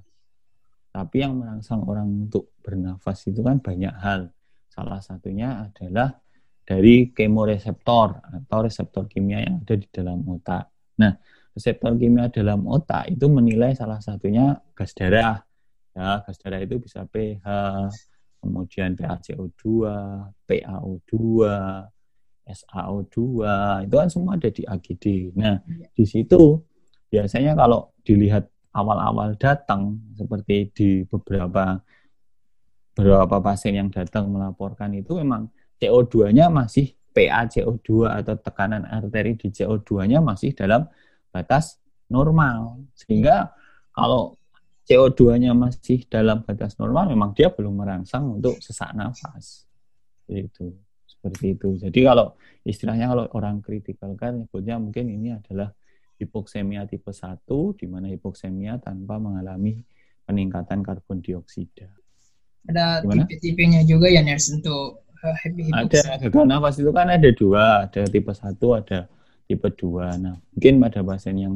tapi 0.92 1.24
yang 1.24 1.40
merangsang 1.40 1.80
orang 1.88 2.28
untuk 2.28 2.52
bernafas 2.60 3.24
itu 3.24 3.40
kan 3.40 3.64
banyak 3.64 3.94
hal. 3.96 4.28
Salah 4.68 5.00
satunya 5.00 5.64
adalah 5.64 6.12
dari 6.62 7.10
kemoreseptor 7.10 8.08
atau 8.20 8.58
reseptor 8.62 9.08
kimia 9.08 9.40
yang 9.40 9.64
ada 9.64 9.74
di 9.74 9.88
dalam 9.88 10.20
otak. 10.28 10.68
Nah, 11.00 11.16
reseptor 11.56 11.96
kimia 11.96 12.28
dalam 12.28 12.68
otak 12.68 13.08
itu 13.08 13.24
menilai 13.26 13.72
salah 13.72 14.04
satunya 14.04 14.52
gas 14.76 14.92
darah, 14.92 15.40
Ya, 15.92 16.24
gas 16.24 16.40
darah 16.40 16.60
itu 16.64 16.80
bisa 16.80 17.04
pH, 17.04 17.44
kemudian 18.40 18.96
PaCO2, 18.96 19.60
PaO2, 20.48 21.12
SaO2, 22.48 23.16
itu 23.84 23.94
kan 24.00 24.08
semua 24.08 24.40
ada 24.40 24.48
di 24.48 24.64
AGD. 24.64 25.36
Nah, 25.36 25.60
iya. 25.68 25.88
di 25.92 26.04
situ 26.08 26.64
biasanya 27.12 27.52
kalau 27.52 27.92
dilihat 28.00 28.48
awal-awal 28.72 29.36
datang 29.36 30.00
seperti 30.16 30.72
di 30.72 30.90
beberapa 31.04 31.80
beberapa 32.92 33.40
pasien 33.40 33.76
yang 33.76 33.88
datang 33.88 34.28
melaporkan 34.28 34.92
itu 34.92 35.16
memang 35.16 35.48
CO2-nya 35.80 36.52
masih 36.52 36.92
PaCO2 37.12 38.08
atau 38.08 38.34
tekanan 38.40 38.88
arteri 38.88 39.36
di 39.36 39.52
CO2-nya 39.52 40.24
masih 40.24 40.56
dalam 40.56 40.88
batas 41.32 41.80
normal. 42.08 42.84
Sehingga 42.96 43.52
kalau 43.92 44.36
CO2-nya 44.88 45.52
masih 45.52 46.04
dalam 46.08 46.44
batas 46.44 46.76
normal, 46.80 47.12
memang 47.12 47.36
dia 47.36 47.52
belum 47.52 47.76
merangsang 47.76 48.40
untuk 48.40 48.60
sesak 48.60 48.92
nafas. 48.96 49.68
Itu 50.28 50.72
seperti 51.08 51.56
itu. 51.56 51.68
Jadi 51.80 52.00
kalau 52.04 52.36
istilahnya 52.64 53.12
kalau 53.12 53.24
orang 53.36 53.60
kritikal 53.60 54.16
kan 54.16 54.48
mungkin 54.80 55.06
ini 55.06 55.36
adalah 55.36 55.72
hipoksemia 56.22 56.86
tipe 56.86 57.10
1 57.10 57.42
di 57.74 57.86
mana 57.90 58.06
hipoksemia 58.08 58.78
tanpa 58.78 59.18
mengalami 59.18 59.82
peningkatan 60.24 60.86
karbon 60.86 61.18
dioksida. 61.18 61.90
ada 62.62 63.02
tipe-tipenya 63.02 63.82
juga 63.82 64.06
ya 64.06 64.22
nurse 64.22 64.54
untuk 64.54 65.02
uh. 65.22 65.38
Ada 65.74 66.18
gagal 66.22 66.46
nafas 66.46 66.78
itu 66.78 66.90
kan 66.94 67.10
ada 67.10 67.30
dua, 67.34 67.86
ada 67.86 68.02
tipe 68.06 68.30
satu, 68.34 68.78
ada 68.78 69.10
tipe 69.46 69.68
dua. 69.74 70.14
Nah, 70.18 70.38
mungkin 70.54 70.82
pada 70.82 71.02
pasien 71.02 71.36
yang 71.38 71.54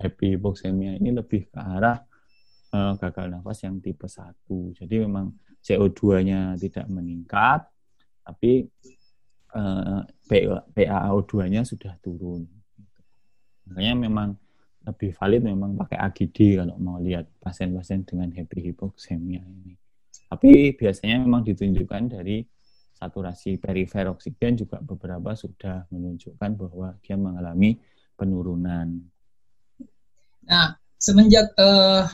happy 0.00 0.36
hypoxemia 0.36 0.98
ini 0.98 1.14
lebih 1.14 1.48
ke 1.48 1.60
arah 1.60 2.00
uh, 2.72 2.92
gagal 3.00 3.32
nafas 3.32 3.64
yang 3.64 3.80
tipe 3.80 4.08
satu. 4.08 4.72
Jadi 4.76 5.04
memang 5.04 5.32
CO2-nya 5.62 6.58
tidak 6.58 6.86
meningkat, 6.90 7.68
tapi 8.24 8.66
uh, 9.54 10.02
PaO2-nya 10.74 11.62
sudah 11.62 11.96
turun. 12.02 12.44
Makanya 13.72 13.96
memang 13.96 14.36
lebih 14.82 15.16
valid 15.16 15.42
memang 15.46 15.78
pakai 15.78 15.96
AGD 15.96 16.60
kalau 16.60 16.76
mau 16.76 17.00
lihat 17.00 17.24
pasien-pasien 17.40 18.04
dengan 18.04 18.28
happy 18.28 18.58
hypoxemia 18.70 19.40
ini. 19.40 19.72
Tapi 20.28 20.76
biasanya 20.76 21.24
memang 21.24 21.46
ditunjukkan 21.46 22.02
dari 22.12 22.44
saturasi 23.00 23.56
perifer 23.56 24.12
oksigen 24.12 24.60
juga 24.60 24.78
beberapa 24.78 25.34
sudah 25.34 25.88
menunjukkan 25.90 26.50
bahwa 26.54 26.94
dia 27.00 27.16
mengalami 27.16 27.80
penurunan. 28.14 29.02
Nah, 30.46 30.78
semenjak 31.00 31.50
uh, 31.58 32.06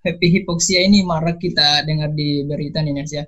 happy 0.00 0.28
hypoxia 0.40 0.84
ini 0.84 1.04
marak 1.04 1.40
kita 1.40 1.84
dengar 1.84 2.12
di 2.12 2.44
berita 2.44 2.80
nih 2.80 3.04
ya, 3.08 3.24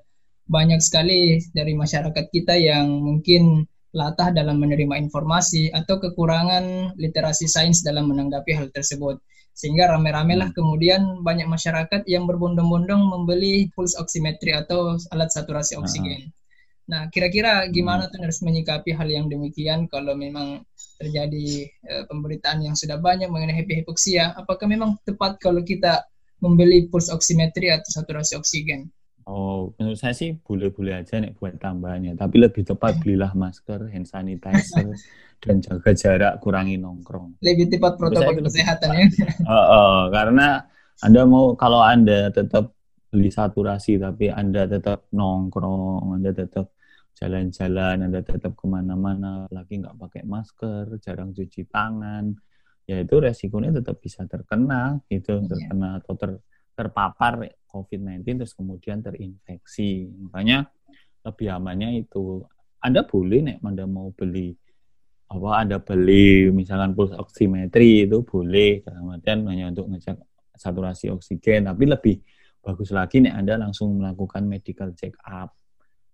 banyak 0.49 0.81
sekali 0.81 1.41
dari 1.53 1.73
masyarakat 1.77 2.27
kita 2.33 2.57
yang 2.57 2.89
mungkin 2.89 3.69
latah 3.93 4.33
dalam 4.33 4.57
menerima 4.57 4.97
informasi 4.97 5.69
atau 5.73 6.01
kekurangan 6.01 6.97
literasi 6.97 7.45
sains 7.45 7.85
dalam 7.85 8.09
menanggapi 8.09 8.57
hal 8.57 8.69
tersebut. 8.73 9.21
Sehingga 9.53 9.93
rame-rame 9.93 10.33
lah 10.41 10.49
hmm. 10.49 10.57
kemudian 10.57 11.03
banyak 11.21 11.45
masyarakat 11.45 12.09
yang 12.09 12.25
berbondong-bondong 12.25 13.05
membeli 13.05 13.69
pulse 13.77 14.01
oximetry 14.01 14.57
atau 14.57 14.97
alat 15.13 15.29
saturasi 15.29 15.77
oksigen. 15.77 16.33
Nah, 16.89 17.07
kira-kira 17.13 17.69
gimana 17.71 18.11
tuh 18.11 18.21
harus 18.25 18.43
menyikapi 18.43 18.97
hal 18.97 19.07
yang 19.07 19.31
demikian 19.31 19.87
kalau 19.87 20.19
memang 20.19 20.67
terjadi 20.99 21.69
e, 21.69 21.95
pemberitaan 22.11 22.65
yang 22.65 22.75
sudah 22.75 22.99
banyak 22.99 23.31
mengenai 23.31 23.63
hypoxia? 23.63 24.35
Apakah 24.35 24.67
memang 24.67 24.99
tepat 25.07 25.39
kalau 25.39 25.63
kita 25.63 26.03
membeli 26.43 26.91
pulse 26.91 27.15
oximetry 27.15 27.71
atau 27.71 27.87
saturasi 27.87 28.35
oksigen? 28.35 28.91
Oh, 29.27 29.71
menurut 29.79 29.99
saya 29.99 30.15
sih 30.15 30.35
boleh-boleh 30.35 31.03
aja 31.03 31.23
nih 31.23 31.35
buat 31.39 31.59
tambahannya. 31.59 32.19
Tapi 32.19 32.37
lebih 32.43 32.67
tepat 32.67 32.99
belilah 32.99 33.31
masker, 33.37 33.91
hand 33.91 34.09
sanitizer, 34.09 34.95
dan 35.43 35.57
jaga 35.63 35.91
jarak, 35.95 36.35
kurangi 36.43 36.79
nongkrong. 36.79 37.39
Lebih 37.43 37.71
tepat 37.71 37.99
protokol 37.99 38.43
kesehatan 38.43 38.89
ya. 38.95 39.07
Uh, 39.47 39.55
uh, 39.55 39.99
karena 40.11 40.67
Anda 41.03 41.23
mau, 41.27 41.55
kalau 41.55 41.83
Anda 41.83 42.31
tetap 42.35 42.75
beli 43.13 43.29
saturasi, 43.29 44.01
tapi 44.01 44.33
Anda 44.33 44.67
tetap 44.67 45.11
nongkrong, 45.13 46.19
Anda 46.19 46.31
tetap 46.33 46.73
jalan-jalan, 47.19 48.09
Anda 48.09 48.21
tetap 48.25 48.59
ke 48.59 48.67
mana-mana, 48.67 49.47
lagi 49.53 49.79
nggak 49.79 49.99
pakai 49.99 50.23
masker, 50.27 50.99
jarang 50.99 51.31
cuci 51.31 51.69
tangan, 51.71 52.35
ya 52.89 52.99
itu 52.99 53.15
resikonya 53.21 53.79
tetap 53.79 54.03
bisa 54.03 54.27
terkena, 54.27 54.99
gitu, 55.07 55.39
iya. 55.39 55.47
terkena 55.47 55.89
atau 56.03 56.15
ter 56.19 56.31
terpapar 56.73 57.53
COVID-19 57.73 58.45
terus 58.45 58.53
kemudian 58.53 59.01
terinfeksi. 59.01 60.13
Makanya 60.29 60.69
lebih 61.25 61.49
amannya 61.49 62.05
itu 62.05 62.45
Anda 62.85 63.09
boleh 63.09 63.41
nih 63.49 63.57
Anda 63.65 63.89
mau 63.89 64.13
beli 64.13 64.53
apa 65.33 65.49
Anda 65.65 65.81
beli 65.81 66.53
misalkan 66.53 66.93
pulse 66.93 67.17
oximetry 67.17 68.05
itu 68.05 68.21
boleh 68.21 68.85
dalam 68.85 69.17
artian 69.17 69.49
hanya 69.49 69.73
untuk 69.73 69.89
ngecek 69.89 70.21
saturasi 70.53 71.09
oksigen 71.09 71.65
tapi 71.65 71.89
lebih 71.89 72.21
bagus 72.63 72.95
lagi 72.95 73.19
nih 73.19 73.35
Anda 73.35 73.59
langsung 73.59 73.99
melakukan 73.99 74.47
medical 74.47 74.95
check 74.95 75.19
up. 75.27 75.51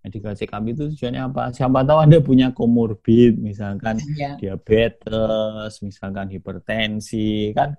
Medical 0.00 0.32
check 0.32 0.48
up 0.56 0.64
itu 0.64 0.88
tujuannya 0.96 1.22
apa? 1.28 1.52
Siapa 1.52 1.84
tahu 1.84 1.98
Anda 2.00 2.18
punya 2.24 2.48
komorbid, 2.56 3.36
misalkan 3.36 4.00
ya. 4.16 4.40
diabetes, 4.40 5.84
misalkan 5.84 6.32
hipertensi, 6.32 7.52
kan 7.52 7.76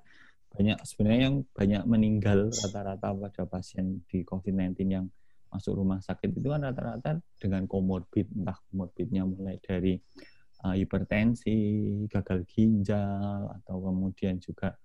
banyak 0.60 0.76
sebenarnya 0.84 1.22
yang 1.32 1.38
banyak 1.56 1.84
meninggal 1.88 2.52
rata-rata 2.52 3.16
pada 3.16 3.44
pasien 3.48 4.04
di 4.12 4.28
COVID-19 4.28 4.76
yang 4.92 5.08
masuk 5.48 5.80
rumah 5.80 6.04
sakit 6.04 6.36
itu 6.36 6.52
kan 6.52 6.68
rata-rata 6.68 7.24
dengan 7.40 7.64
komorbid 7.64 8.28
entah 8.36 8.60
komorbidnya 8.68 9.24
mulai 9.24 9.56
dari 9.64 9.96
uh, 10.68 10.76
hipertensi, 10.76 11.56
gagal 12.12 12.44
ginjal 12.44 13.48
atau 13.56 13.76
kemudian 13.88 14.36
juga 14.44 14.76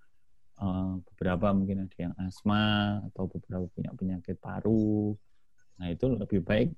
uh, 0.62 0.94
beberapa 1.10 1.50
mungkin 1.50 1.90
ada 1.90 1.98
yang 1.98 2.14
asma 2.22 3.02
atau 3.10 3.26
beberapa 3.26 3.66
punya 3.74 3.90
penyakit 3.98 4.38
paru. 4.38 5.10
Nah, 5.82 5.90
itu 5.90 6.06
lebih 6.06 6.46
baik 6.46 6.70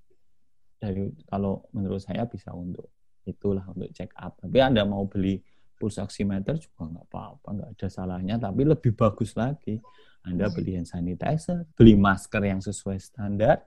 dari 0.80 1.12
kalau 1.28 1.68
menurut 1.76 2.00
saya 2.00 2.24
bisa 2.24 2.48
untuk 2.56 2.88
itulah 3.28 3.68
untuk 3.76 3.92
check 3.92 4.08
up. 4.16 4.40
Tapi 4.40 4.56
Anda 4.56 4.88
mau 4.88 5.04
beli 5.04 5.36
pulse 5.76 6.00
oximeter 6.00 6.56
juga 6.56 6.88
nggak 6.88 7.06
apa-apa, 7.12 7.49
nggak 7.52 7.71
ada 7.76 7.88
salahnya. 7.88 8.35
Tapi 8.40 8.62
lebih 8.64 8.92
bagus 8.97 9.37
lagi, 9.37 9.78
Anda 10.25 10.50
beli 10.50 10.80
hand 10.80 10.88
sanitizer, 10.90 11.68
beli 11.76 11.95
masker 11.95 12.42
yang 12.42 12.61
sesuai 12.64 12.99
standar, 12.99 13.62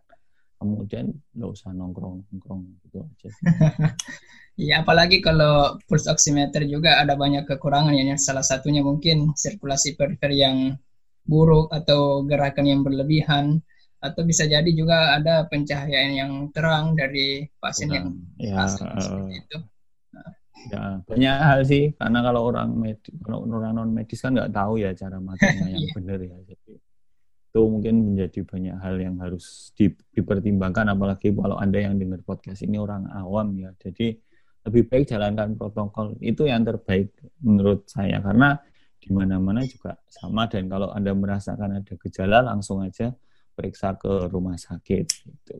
kemudian 0.60 1.14
nggak 1.34 1.50
usah 1.50 1.72
nongkrong-nongkrong 1.72 2.62
gitu 2.86 3.06
aja. 3.06 3.30
Iya, 4.60 4.84
apalagi 4.84 5.24
kalau 5.24 5.80
pulse 5.88 6.12
oximeter 6.12 6.68
juga 6.68 7.00
ada 7.00 7.16
banyak 7.16 7.48
kekurangan 7.48 7.96
ya. 7.96 8.20
Salah 8.20 8.44
satunya 8.44 8.84
mungkin 8.84 9.32
sirkulasi 9.32 9.96
perifer 9.96 10.36
yang 10.36 10.76
buruk 11.24 11.72
atau 11.72 12.28
gerakan 12.28 12.68
yang 12.68 12.82
berlebihan 12.84 13.64
atau 14.04 14.22
bisa 14.28 14.44
jadi 14.52 14.68
juga 14.76 15.16
ada 15.16 15.48
pencahayaan 15.48 16.12
yang 16.12 16.32
terang 16.52 16.92
dari 16.92 17.48
pasien 17.56 17.88
yang 17.88 18.08
ya, 18.36 18.68
uh, 18.68 19.32
itu. 19.32 19.58
Ya, 20.68 21.00
banyak 21.08 21.36
hal 21.40 21.60
sih 21.64 21.96
karena 21.96 22.20
kalau 22.20 22.52
orang 22.52 22.76
medis, 22.76 23.16
kalau 23.24 23.48
orang 23.48 23.72
non 23.80 23.90
medis 23.96 24.20
kan 24.20 24.36
nggak 24.36 24.52
tahu 24.52 24.84
ya 24.84 24.92
cara 24.92 25.18
matanya 25.24 25.66
yang 25.74 25.84
yeah. 25.88 25.94
benar 25.96 26.20
ya. 26.20 26.38
Jadi 26.44 26.74
itu 27.50 27.62
mungkin 27.66 27.96
menjadi 28.14 28.40
banyak 28.46 28.76
hal 28.78 28.96
yang 29.02 29.16
harus 29.24 29.74
di, 29.74 29.90
dipertimbangkan 30.14 30.86
apalagi 30.94 31.34
kalau 31.34 31.58
Anda 31.58 31.82
yang 31.88 31.96
dengar 31.98 32.22
podcast 32.28 32.62
ini 32.68 32.76
orang 32.76 33.08
awam 33.10 33.56
ya. 33.56 33.72
Jadi 33.80 34.20
lebih 34.68 34.92
baik 34.92 35.08
jalankan 35.08 35.56
protokol 35.56 36.20
itu 36.20 36.44
yang 36.46 36.68
terbaik 36.68 37.16
menurut 37.40 37.88
saya 37.88 38.20
karena 38.20 38.60
di 39.00 39.10
mana-mana 39.16 39.64
juga 39.64 39.96
sama 40.12 40.46
dan 40.52 40.68
kalau 40.68 40.92
Anda 40.92 41.16
merasakan 41.16 41.80
ada 41.80 41.94
gejala 41.96 42.44
langsung 42.44 42.84
aja 42.84 43.16
periksa 43.56 43.96
ke 43.96 44.28
rumah 44.28 44.60
sakit 44.60 45.06
gitu. 45.08 45.56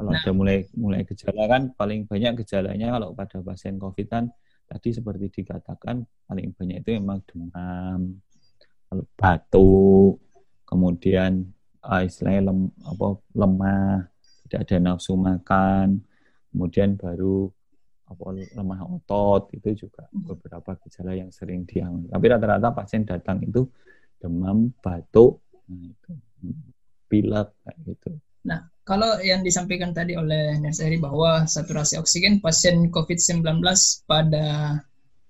Kalau 0.00 0.16
nah. 0.16 0.20
ada 0.24 0.32
mulai 0.32 0.64
mulai 0.72 1.04
gejala 1.04 1.44
kan 1.44 1.76
paling 1.76 2.08
banyak 2.08 2.40
gejalanya 2.40 2.96
kalau 2.96 3.12
pada 3.12 3.44
pasien 3.44 3.76
COVID 3.76 4.08
kan 4.08 4.32
tadi 4.64 4.96
seperti 4.96 5.44
dikatakan 5.44 6.00
paling 6.24 6.56
banyak 6.56 6.80
itu 6.80 6.96
memang 6.96 7.20
demam, 7.28 8.16
lalu 8.88 9.04
batuk, 9.12 10.24
kemudian 10.64 11.52
uh, 11.84 12.00
istilahnya 12.00 12.48
lem, 12.48 12.72
apa, 12.80 13.20
lemah, 13.36 14.08
tidak 14.48 14.60
ada 14.64 14.76
nafsu 14.80 15.20
makan, 15.20 16.00
kemudian 16.48 16.96
baru 16.96 17.52
apa 18.08 18.24
lemah 18.56 18.80
otot 18.88 19.52
itu 19.52 19.84
juga 19.86 20.08
beberapa 20.16 20.80
gejala 20.86 21.12
yang 21.12 21.28
sering 21.28 21.68
dialami. 21.68 22.08
Tapi 22.08 22.24
rata-rata 22.24 22.72
pasien 22.72 23.04
datang 23.04 23.44
itu 23.44 23.68
demam, 24.16 24.72
batuk, 24.80 25.44
nah 25.68 25.76
itu 25.76 26.12
pilek 27.04 27.52
kayak 27.68 27.76
gitu. 27.84 28.10
Nah, 28.46 28.64
kalau 28.84 29.20
yang 29.20 29.44
disampaikan 29.44 29.92
tadi 29.92 30.16
oleh 30.16 30.56
Nerseri 30.58 30.96
bahwa 30.96 31.44
saturasi 31.44 32.00
oksigen 32.00 32.40
pasien 32.40 32.88
COVID-19 32.88 33.44
pada 34.08 34.78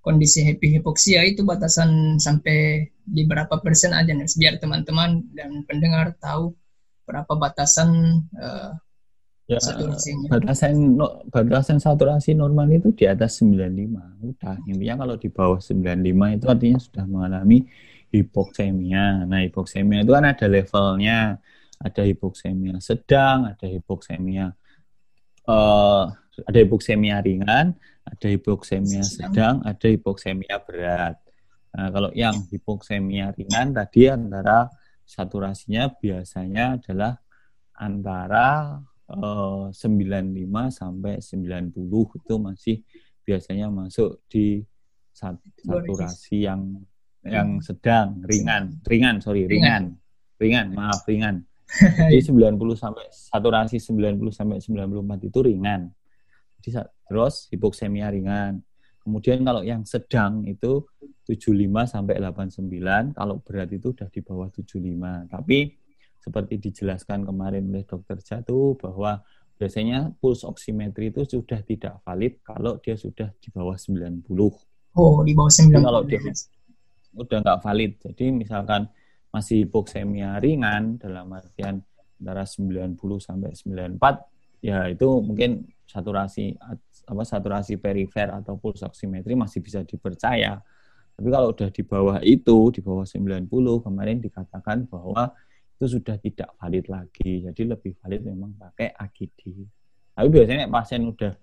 kondisi 0.00 0.40
happy 0.40 0.80
hipoksia 0.80 1.20
itu 1.28 1.44
batasan 1.44 2.16
sampai 2.16 2.88
di 3.04 3.22
berapa 3.28 3.60
persen 3.60 3.92
aja 3.92 4.16
nih 4.16 4.24
biar 4.24 4.56
teman-teman 4.56 5.28
dan 5.36 5.60
pendengar 5.68 6.16
tahu 6.16 6.56
berapa 7.04 7.28
batasan 7.36 8.22
uh, 8.38 8.72
ya, 9.50 9.60
saturasinya. 9.60 10.30
Batasan 10.30 10.96
no, 10.96 11.26
batasan 11.28 11.82
saturasi 11.82 12.32
normal 12.32 12.70
itu 12.72 12.94
di 12.96 13.04
atas 13.04 13.42
95. 13.44 14.30
Udah, 14.30 14.56
intinya 14.70 15.04
kalau 15.04 15.14
di 15.20 15.28
bawah 15.28 15.60
95 15.60 16.38
itu 16.38 16.46
artinya 16.48 16.78
sudah 16.80 17.04
mengalami 17.04 17.58
hipoksemia. 18.14 19.28
Nah, 19.28 19.44
hipoksemia 19.44 20.06
itu 20.06 20.12
kan 20.16 20.24
ada 20.24 20.46
levelnya 20.48 21.36
ada 21.80 22.02
hipoksemia 22.04 22.76
sedang, 22.78 23.48
ada 23.48 23.66
hipoksemia 23.66 24.52
uh, 25.48 26.04
ada 26.46 26.58
hipoksemia 26.60 27.20
ringan, 27.20 27.76
ada 28.04 28.26
hipoksemia 28.28 29.04
sedang, 29.04 29.60
ada 29.64 29.86
hipoksemia 29.88 30.56
berat. 30.64 31.16
Nah, 31.70 31.88
kalau 31.92 32.10
yang 32.16 32.34
hipoksemia 32.48 33.36
ringan 33.36 33.76
tadi 33.76 34.10
antara 34.10 34.68
saturasinya 35.04 35.90
biasanya 35.90 36.78
adalah 36.78 37.18
antara 37.76 38.78
uh, 39.10 39.68
eh, 39.70 39.88
95 39.88 40.70
sampai 40.70 41.14
90 41.18 42.18
itu 42.20 42.34
masih 42.38 42.76
biasanya 43.26 43.66
masuk 43.70 44.22
di 44.30 44.62
saturasi 45.14 46.46
yang 46.46 46.80
yang 47.20 47.60
sedang 47.60 48.24
ringan 48.24 48.80
ringan 48.88 49.20
sorry 49.20 49.44
ringan 49.44 49.92
ringan 50.40 50.72
maaf 50.72 51.04
ringan 51.04 51.44
Jadi 51.78 52.18
90 52.34 52.58
sampai 52.74 53.06
saturasi 53.10 53.78
90 53.78 54.34
sampai 54.34 54.58
94 54.58 55.28
itu 55.30 55.38
ringan. 55.38 55.90
Jadi 56.60 56.82
terus 57.06 57.46
hipoksemia 57.54 58.10
ringan. 58.10 58.60
Kemudian 59.00 59.40
kalau 59.40 59.64
yang 59.64 59.86
sedang 59.88 60.44
itu 60.44 60.84
75 61.24 61.88
sampai 61.88 62.20
89, 62.20 63.16
kalau 63.16 63.40
berat 63.40 63.70
itu 63.72 63.96
udah 63.96 64.08
di 64.12 64.20
bawah 64.20 64.48
75. 64.52 65.30
Tapi 65.30 65.58
seperti 66.20 66.54
dijelaskan 66.60 67.24
kemarin 67.24 67.72
oleh 67.72 67.86
dokter 67.88 68.20
Jatuh 68.20 68.76
bahwa 68.76 69.24
biasanya 69.56 70.12
pulse 70.20 70.44
oximetri 70.44 71.08
itu 71.08 71.24
sudah 71.24 71.64
tidak 71.64 72.00
valid 72.04 72.40
kalau 72.44 72.76
dia 72.80 72.96
sudah 72.96 73.32
di 73.40 73.48
bawah 73.48 73.76
90. 73.76 74.24
Oh, 74.96 75.24
di 75.24 75.32
bawah 75.32 75.52
90. 75.52 75.72
Jadi 75.72 75.80
kalau 75.80 76.02
dia 76.04 76.20
udah 77.16 77.38
nggak 77.40 77.60
valid. 77.64 77.92
Jadi 78.04 78.24
misalkan 78.36 78.90
masih 79.30 79.66
hipoksemia 79.66 80.42
ringan 80.42 80.98
dalam 80.98 81.30
artian 81.30 81.82
antara 82.20 82.44
90 82.44 82.98
sampai 83.22 83.54
94 83.54 84.60
ya 84.60 84.92
itu 84.92 85.08
mungkin 85.24 85.64
saturasi 85.88 86.54
apa 87.10 87.22
saturasi 87.26 87.80
perifer 87.80 88.30
atau 88.30 88.54
pulse 88.60 88.86
oximetri 88.86 89.34
masih 89.34 89.58
bisa 89.58 89.82
dipercaya. 89.82 90.62
Tapi 91.16 91.28
kalau 91.28 91.52
udah 91.52 91.68
di 91.68 91.82
bawah 91.84 92.18
itu, 92.22 92.70
di 92.72 92.80
bawah 92.80 93.04
90 93.04 93.50
kemarin 93.84 94.22
dikatakan 94.22 94.88
bahwa 94.88 95.34
itu 95.76 95.98
sudah 95.98 96.16
tidak 96.22 96.54
valid 96.56 96.86
lagi. 96.86 97.44
Jadi 97.44 97.62
lebih 97.66 97.92
valid 97.98 98.24
memang 98.24 98.56
pakai 98.56 98.94
AGD. 98.94 99.40
Tapi 100.14 100.28
biasanya 100.30 100.70
pasien 100.70 101.02
udah 101.04 101.34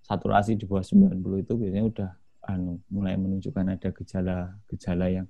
saturasi 0.00 0.54
di 0.54 0.64
bawah 0.64 0.84
90 0.84 1.42
itu 1.42 1.52
biasanya 1.58 1.84
udah 1.84 2.10
anu 2.46 2.78
mulai 2.94 3.18
menunjukkan 3.18 3.66
ada 3.74 3.88
gejala-gejala 3.90 5.06
yang 5.10 5.26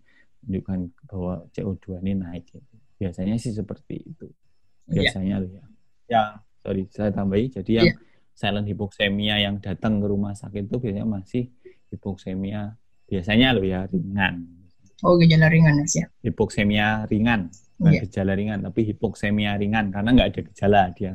menunjukkan 0.47 0.79
bahwa 1.11 1.35
CO2 1.51 2.01
ini 2.07 2.13
naik. 2.23 2.45
Gitu. 2.49 2.75
Biasanya 2.97 3.35
sih 3.37 3.53
seperti 3.53 4.01
itu. 4.07 4.31
Iya. 4.89 5.11
Biasanya 5.11 5.37
ya. 5.37 5.43
loh 5.43 5.51
ya. 5.51 5.65
Yang 6.07 6.29
sorry 6.63 6.83
saya 6.95 7.11
tambahi. 7.11 7.47
Jadi 7.51 7.71
yang 7.75 7.91
ya. 7.91 7.97
silent 8.33 8.67
hipoksemia 8.71 9.37
yang 9.43 9.59
datang 9.59 9.99
ke 9.99 10.07
rumah 10.07 10.33
sakit 10.33 10.71
itu 10.71 10.77
biasanya 10.79 11.07
masih 11.07 11.51
hipoksemia 11.91 12.79
biasanya 13.07 13.55
loh 13.55 13.67
ya 13.67 13.87
ringan. 13.91 14.47
Oh 15.05 15.21
gejala 15.21 15.53
ringan 15.53 15.85
ya? 15.93 16.09
Hipoksemia 16.25 17.05
ringan, 17.05 17.53
bukan 17.77 17.93
ya. 17.93 18.01
gejala 18.09 18.33
ringan, 18.33 18.65
tapi 18.65 18.89
hipoksemia 18.89 19.61
ringan 19.61 19.93
karena 19.93 20.09
nggak 20.17 20.29
ada 20.33 20.41
gejala 20.49 20.83
dia. 20.97 21.15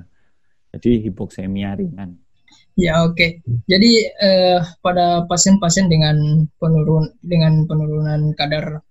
Jadi 0.71 1.09
hipoksemia 1.09 1.73
ringan. 1.75 2.21
Ya 2.79 3.03
oke. 3.03 3.17
Okay. 3.17 3.29
Jadi 3.67 3.91
eh, 4.07 4.59
pada 4.79 5.25
pasien-pasien 5.27 5.91
dengan 5.91 6.47
penurun 6.61 7.11
dengan 7.19 7.65
penurunan 7.67 8.31
kadar 8.37 8.85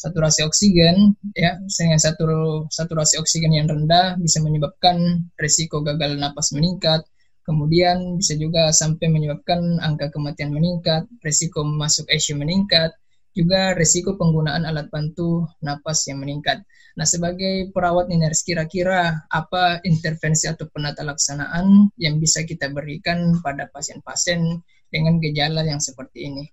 saturasi 0.00 0.40
oksigen 0.48 1.12
ya 1.36 1.60
dengan 1.60 2.00
satur, 2.00 2.30
saturasi 2.72 3.20
oksigen 3.20 3.52
yang 3.52 3.68
rendah 3.68 4.16
bisa 4.16 4.40
menyebabkan 4.40 5.28
risiko 5.36 5.84
gagal 5.84 6.16
napas 6.16 6.56
meningkat. 6.56 7.04
Kemudian 7.44 8.16
bisa 8.16 8.36
juga 8.40 8.72
sampai 8.72 9.12
menyebabkan 9.12 9.80
angka 9.84 10.08
kematian 10.14 10.54
meningkat, 10.56 11.04
risiko 11.20 11.66
masuk 11.66 12.06
ICU 12.08 12.38
meningkat, 12.38 12.94
juga 13.36 13.74
risiko 13.74 14.16
penggunaan 14.16 14.64
alat 14.64 14.88
bantu 14.88 15.48
napas 15.60 16.06
yang 16.08 16.22
meningkat. 16.22 16.62
Nah, 16.98 17.06
sebagai 17.06 17.70
perawat 17.70 18.10
Niners, 18.10 18.42
kira-kira 18.42 19.24
apa 19.30 19.78
intervensi 19.86 20.50
atau 20.50 20.66
penata 20.68 21.06
laksanaan 21.06 21.94
yang 21.96 22.18
bisa 22.18 22.42
kita 22.42 22.68
berikan 22.70 23.38
pada 23.40 23.70
pasien-pasien 23.70 24.62
dengan 24.90 25.22
gejala 25.22 25.62
yang 25.62 25.78
seperti 25.78 26.28
ini? 26.28 26.44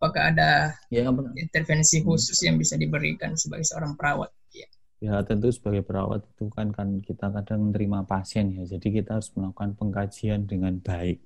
Apakah 0.00 0.32
ada 0.32 0.80
ya, 0.88 1.04
intervensi 1.36 2.00
khusus 2.00 2.40
yang 2.40 2.56
bisa 2.56 2.80
diberikan 2.80 3.36
sebagai 3.36 3.68
seorang 3.68 4.00
perawat? 4.00 4.32
Ya. 4.48 4.64
ya, 4.96 5.14
tentu 5.28 5.52
sebagai 5.52 5.84
perawat 5.84 6.24
itu 6.24 6.48
kan 6.48 6.72
kan 6.72 7.04
kita 7.04 7.28
kadang 7.28 7.68
menerima 7.68 8.08
pasien 8.08 8.48
ya, 8.48 8.64
jadi 8.64 9.04
kita 9.04 9.20
harus 9.20 9.28
melakukan 9.36 9.76
pengkajian 9.76 10.48
dengan 10.48 10.80
baik. 10.80 11.20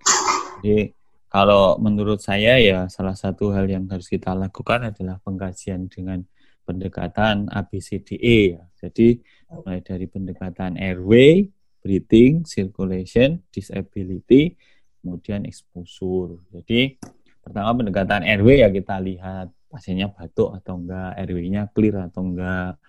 Jadi 0.59 0.91
kalau 1.31 1.79
menurut 1.79 2.19
saya 2.19 2.59
ya 2.59 2.91
salah 2.91 3.15
satu 3.15 3.55
hal 3.55 3.71
yang 3.71 3.87
harus 3.87 4.11
kita 4.11 4.35
lakukan 4.35 4.91
adalah 4.91 5.23
pengkajian 5.23 5.87
dengan 5.87 6.27
pendekatan 6.67 7.47
ABCDE 7.55 8.59
ya. 8.59 8.63
Jadi 8.75 9.23
mulai 9.55 9.87
dari 9.87 10.11
pendekatan 10.11 10.83
airway, 10.83 11.47
breathing, 11.79 12.43
circulation, 12.43 13.39
disability, 13.55 14.59
kemudian 14.99 15.47
exposure. 15.47 16.43
Jadi 16.51 16.99
pertama 17.45 17.71
pendekatan 17.77 18.25
airway 18.25 18.65
ya 18.65 18.73
kita 18.73 18.97
lihat 19.05 19.53
pasiennya 19.69 20.09
batuk 20.15 20.57
atau 20.57 20.81
enggak, 20.81 21.11
airway-nya 21.21 21.63
clear 21.75 22.09
atau 22.09 22.23
enggak. 22.25 22.81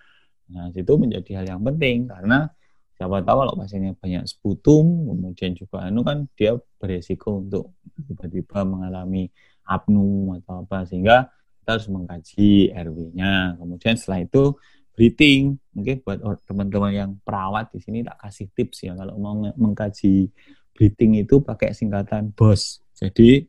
Nah, 0.46 0.70
itu 0.70 0.92
menjadi 0.96 1.30
hal 1.42 1.46
yang 1.58 1.62
penting 1.66 2.06
karena 2.06 2.48
siapa 2.96 3.20
tahu 3.20 3.36
kalau 3.44 3.54
pasiennya 3.58 3.92
banyak 3.98 4.24
sputum, 4.24 5.12
kemudian 5.12 5.52
juga 5.52 5.84
anu 5.84 6.00
kan 6.06 6.24
dia 6.38 6.56
beresiko 6.80 7.44
untuk 7.44 7.76
tiba-tiba 8.08 8.64
mengalami 8.64 9.28
apnu 9.66 10.38
atau 10.40 10.64
apa 10.64 10.86
sehingga 10.86 11.28
kita 11.60 11.70
harus 11.76 11.88
mengkaji 11.90 12.70
RW-nya. 12.72 13.58
Kemudian 13.58 13.94
setelah 13.98 14.22
itu 14.22 14.54
breathing. 14.94 15.58
Mungkin 15.74 16.00
buat 16.06 16.22
teman-teman 16.46 16.92
yang 16.94 17.10
perawat 17.20 17.74
di 17.74 17.82
sini 17.82 18.06
tak 18.06 18.16
kasih 18.22 18.46
tips 18.54 18.86
ya 18.86 18.94
kalau 18.94 19.18
mau 19.18 19.34
mengkaji 19.36 20.30
breathing 20.72 21.20
itu 21.20 21.42
pakai 21.42 21.74
singkatan 21.74 22.32
BOS. 22.32 22.80
Jadi 22.96 23.44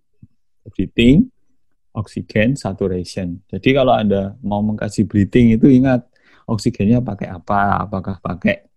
breathing, 0.74 1.28
oksigen, 1.96 2.54
saturation. 2.54 3.42
Jadi 3.50 3.70
kalau 3.74 3.94
Anda 3.96 4.38
mau 4.46 4.62
mengkaji 4.62 5.08
breathing 5.10 5.58
itu 5.58 5.68
ingat 5.72 6.06
oksigennya 6.46 7.02
pakai 7.02 7.28
apa? 7.34 7.84
Apakah 7.84 8.22
pakai 8.22 8.68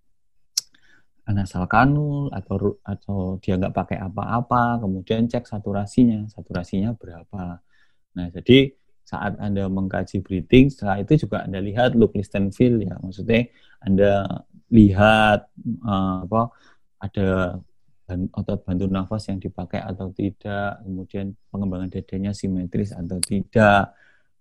nasal 1.31 1.71
kanul 1.71 2.27
atau 2.35 2.83
atau 2.83 3.39
dia 3.39 3.55
nggak 3.55 3.71
pakai 3.71 3.99
apa-apa, 4.03 4.83
kemudian 4.83 5.31
cek 5.31 5.47
saturasinya, 5.47 6.27
saturasinya 6.27 6.91
berapa. 6.99 7.63
Nah, 8.19 8.27
jadi 8.35 8.75
saat 9.07 9.39
Anda 9.43 9.67
mengkaji 9.67 10.23
breathing, 10.23 10.71
setelah 10.71 11.03
itu 11.03 11.27
juga 11.27 11.47
Anda 11.47 11.59
lihat 11.63 11.95
look, 11.99 12.15
listen, 12.19 12.51
feel 12.55 12.83
ya. 12.83 12.99
Maksudnya 12.99 13.47
Anda 13.83 14.27
lihat 14.71 15.51
uh, 15.83 16.27
apa 16.27 16.43
ada 17.03 17.59
otot 18.35 18.67
bantu 18.67 18.85
nafas 18.91 19.31
yang 19.31 19.39
dipakai 19.39 19.83
atau 19.83 20.11
tidak, 20.11 20.83
kemudian 20.83 21.35
pengembangan 21.51 21.89
dadanya 21.91 22.33
simetris 22.35 22.91
atau 22.91 23.19
tidak. 23.23 23.95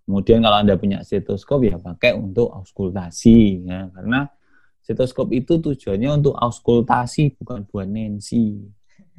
Kemudian 0.06 0.42
kalau 0.42 0.58
Anda 0.58 0.74
punya 0.74 1.06
stetoskop 1.06 1.62
ya 1.66 1.78
pakai 1.78 2.18
untuk 2.18 2.50
auskultasi 2.50 3.66
ya, 3.68 3.86
karena 3.94 4.26
stetoskop 4.82 5.30
itu 5.30 5.62
tujuannya 5.62 6.24
untuk 6.24 6.34
auskultasi 6.34 7.38
bukan 7.38 7.68
buat 7.70 7.86
Nancy. 7.86 8.58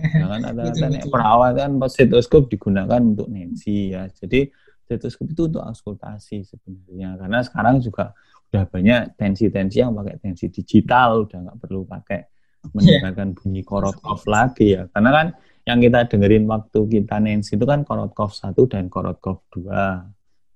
Ya 0.02 0.26
kan 0.28 0.42
ada 0.44 0.68
perawatan 1.14 1.80
stetoskop 1.88 2.52
digunakan 2.52 3.00
untuk 3.00 3.32
Nancy 3.32 3.96
ya. 3.96 4.10
Jadi 4.12 4.52
stetoskop 4.84 5.32
itu 5.32 5.48
untuk 5.48 5.64
auskultasi 5.64 6.44
sebenarnya 6.44 7.16
karena 7.16 7.40
sekarang 7.40 7.80
juga 7.80 8.12
udah 8.52 8.68
banyak 8.68 9.16
tensi-tensi 9.16 9.80
yang 9.80 9.96
pakai 9.96 10.20
tensi 10.20 10.52
digital 10.52 11.24
udah 11.24 11.40
nggak 11.40 11.58
perlu 11.64 11.88
pakai 11.88 12.20
mendengarkan 12.70 13.34
yeah. 13.34 13.38
bunyi 13.38 13.62
Korotkov 13.66 14.22
lagi 14.30 14.78
ya 14.78 14.86
karena 14.94 15.10
kan 15.10 15.28
yang 15.66 15.78
kita 15.82 16.10
dengerin 16.10 16.46
waktu 16.50 16.80
kita 16.90 17.18
nensi 17.18 17.58
itu 17.58 17.66
kan 17.66 17.82
Korotkov 17.82 18.34
1 18.34 18.54
dan 18.70 18.86
Korotkov 18.90 19.46
2 19.54 19.66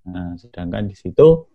nah 0.06 0.38
sedangkan 0.38 0.86
di 0.86 0.96
situ 0.96 1.50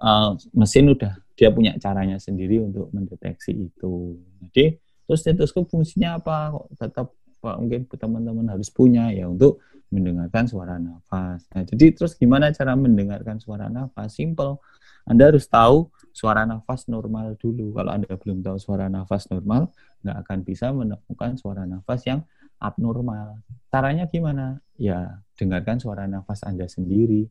uh, 0.00 0.30
mesin 0.56 0.88
udah 0.88 1.20
dia 1.36 1.52
punya 1.52 1.76
caranya 1.76 2.16
sendiri 2.16 2.64
untuk 2.64 2.88
mendeteksi 2.96 3.52
itu 3.52 4.16
jadi 4.40 4.80
terus 5.04 5.20
stetoskop 5.20 5.68
fungsinya 5.68 6.16
apa 6.16 6.56
kok 6.56 6.66
tetap 6.80 7.06
mungkin 7.44 7.84
teman-teman 7.84 8.48
harus 8.48 8.72
punya 8.72 9.12
ya 9.12 9.28
untuk 9.28 9.60
mendengarkan 9.92 10.48
suara 10.48 10.80
nafas. 10.80 11.46
Nah, 11.54 11.62
jadi 11.62 11.94
terus 11.94 12.16
gimana 12.18 12.50
cara 12.50 12.74
mendengarkan 12.74 13.38
suara 13.38 13.70
nafas? 13.70 14.16
Simple. 14.16 14.58
Anda 15.04 15.30
harus 15.30 15.44
tahu 15.46 15.92
suara 16.14 16.46
nafas 16.46 16.86
normal 16.86 17.34
dulu. 17.34 17.74
Kalau 17.74 17.90
Anda 17.90 18.14
belum 18.14 18.46
tahu 18.46 18.56
suara 18.62 18.86
nafas 18.86 19.26
normal, 19.34 19.74
nggak 20.06 20.16
akan 20.22 20.38
bisa 20.46 20.70
menemukan 20.70 21.34
suara 21.34 21.66
nafas 21.66 22.06
yang 22.06 22.22
abnormal. 22.62 23.42
Caranya 23.68 24.06
gimana? 24.06 24.62
Ya, 24.78 25.18
dengarkan 25.34 25.82
suara 25.82 26.06
nafas 26.06 26.46
Anda 26.46 26.70
sendiri. 26.70 27.26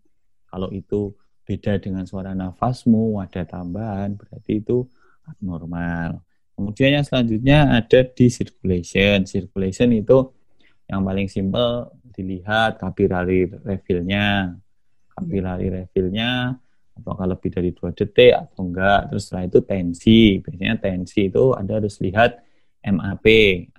Kalau 0.52 0.68
itu 0.76 1.16
beda 1.48 1.80
dengan 1.80 2.04
suara 2.04 2.36
nafasmu, 2.36 3.24
ada 3.24 3.48
tambahan, 3.48 4.20
berarti 4.20 4.60
itu 4.60 4.84
abnormal. 5.24 6.20
Kemudian 6.54 7.02
yang 7.02 7.06
selanjutnya 7.08 7.80
ada 7.80 8.06
di 8.06 8.28
circulation. 8.30 9.26
Circulation 9.26 9.90
itu 9.96 10.30
yang 10.92 11.02
paling 11.02 11.32
simpel 11.32 11.90
dilihat 12.14 12.78
kapilari 12.78 13.50
refillnya 13.50 14.54
kapilari 15.18 15.74
refillnya 15.74 16.54
apakah 16.98 17.26
lebih 17.26 17.50
dari 17.50 17.70
dua 17.74 17.92
detik 17.92 18.34
atau 18.34 18.66
enggak? 18.66 19.12
Terus 19.12 19.22
setelah 19.28 19.44
itu 19.50 19.60
tensi. 19.66 20.22
Biasanya 20.40 20.76
tensi 20.80 21.22
itu 21.30 21.44
anda 21.54 21.82
harus 21.82 21.98
lihat 22.00 22.42
MAP 22.84 23.26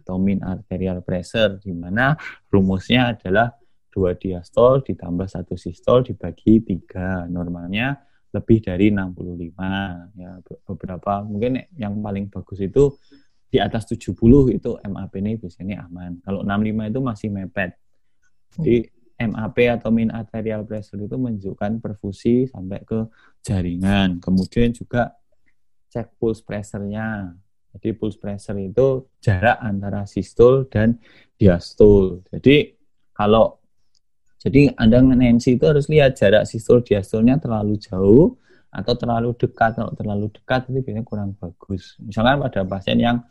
atau 0.01 0.17
mean 0.17 0.41
arterial 0.41 1.05
pressure 1.05 1.61
di 1.61 1.73
mana 1.77 2.17
rumusnya 2.49 3.13
adalah 3.13 3.53
dua 3.93 4.17
diastol 4.19 4.83
ditambah 4.83 5.29
satu 5.31 5.55
sistol 5.55 6.03
dibagi 6.03 6.65
tiga. 6.65 7.29
Normalnya 7.31 7.95
lebih 8.35 8.59
dari 8.67 8.91
65 8.91 10.19
ya 10.19 10.43
beberapa 10.67 11.23
mungkin 11.23 11.63
yang 11.79 11.95
paling 12.03 12.27
bagus 12.27 12.59
itu 12.59 12.99
di 13.47 13.63
atas 13.63 13.87
70 13.87 14.19
itu 14.51 14.71
MAP 14.83 15.13
ini 15.23 15.39
biasanya 15.39 15.87
aman. 15.87 16.19
Kalau 16.27 16.43
65 16.43 16.91
itu 16.91 17.01
masih 17.01 17.29
mepet. 17.31 17.79
Jadi 18.59 18.91
MAP 19.15 19.57
atau 19.71 19.95
mean 19.95 20.11
arterial 20.11 20.67
pressure 20.67 20.99
itu 20.99 21.15
menunjukkan 21.15 21.79
perfusi 21.79 22.51
sampai 22.51 22.83
ke 22.83 23.07
jaringan. 23.47 24.19
Kemudian 24.19 24.75
juga 24.75 25.15
cek 25.95 26.19
pulse 26.19 26.43
pressure-nya. 26.43 27.31
Jadi 27.75 27.89
pulse 27.95 28.19
pressure 28.19 28.59
itu 28.59 29.07
jarak 29.23 29.59
antara 29.63 30.07
sistol 30.07 30.67
dan 30.67 30.99
diastol. 31.39 32.27
Jadi 32.31 32.75
kalau 33.15 33.63
jadi 34.45 34.77
Anda 34.77 35.01
ngenensi 35.01 35.57
itu 35.57 35.65
harus 35.65 35.89
lihat 35.89 36.21
jarak 36.21 36.45
sistol 36.45 36.85
diastolnya 36.85 37.41
terlalu 37.41 37.81
jauh 37.81 38.37
atau 38.69 38.95
terlalu 38.99 39.33
dekat. 39.39 39.79
Kalau 39.79 39.95
terlalu 39.97 40.29
dekat 40.35 40.69
itu 40.69 40.85
biasanya 40.85 41.05
kurang 41.07 41.31
bagus. 41.39 41.97
Misalkan 42.03 42.43
pada 42.43 42.61
pasien 42.69 42.99
yang 43.01 43.25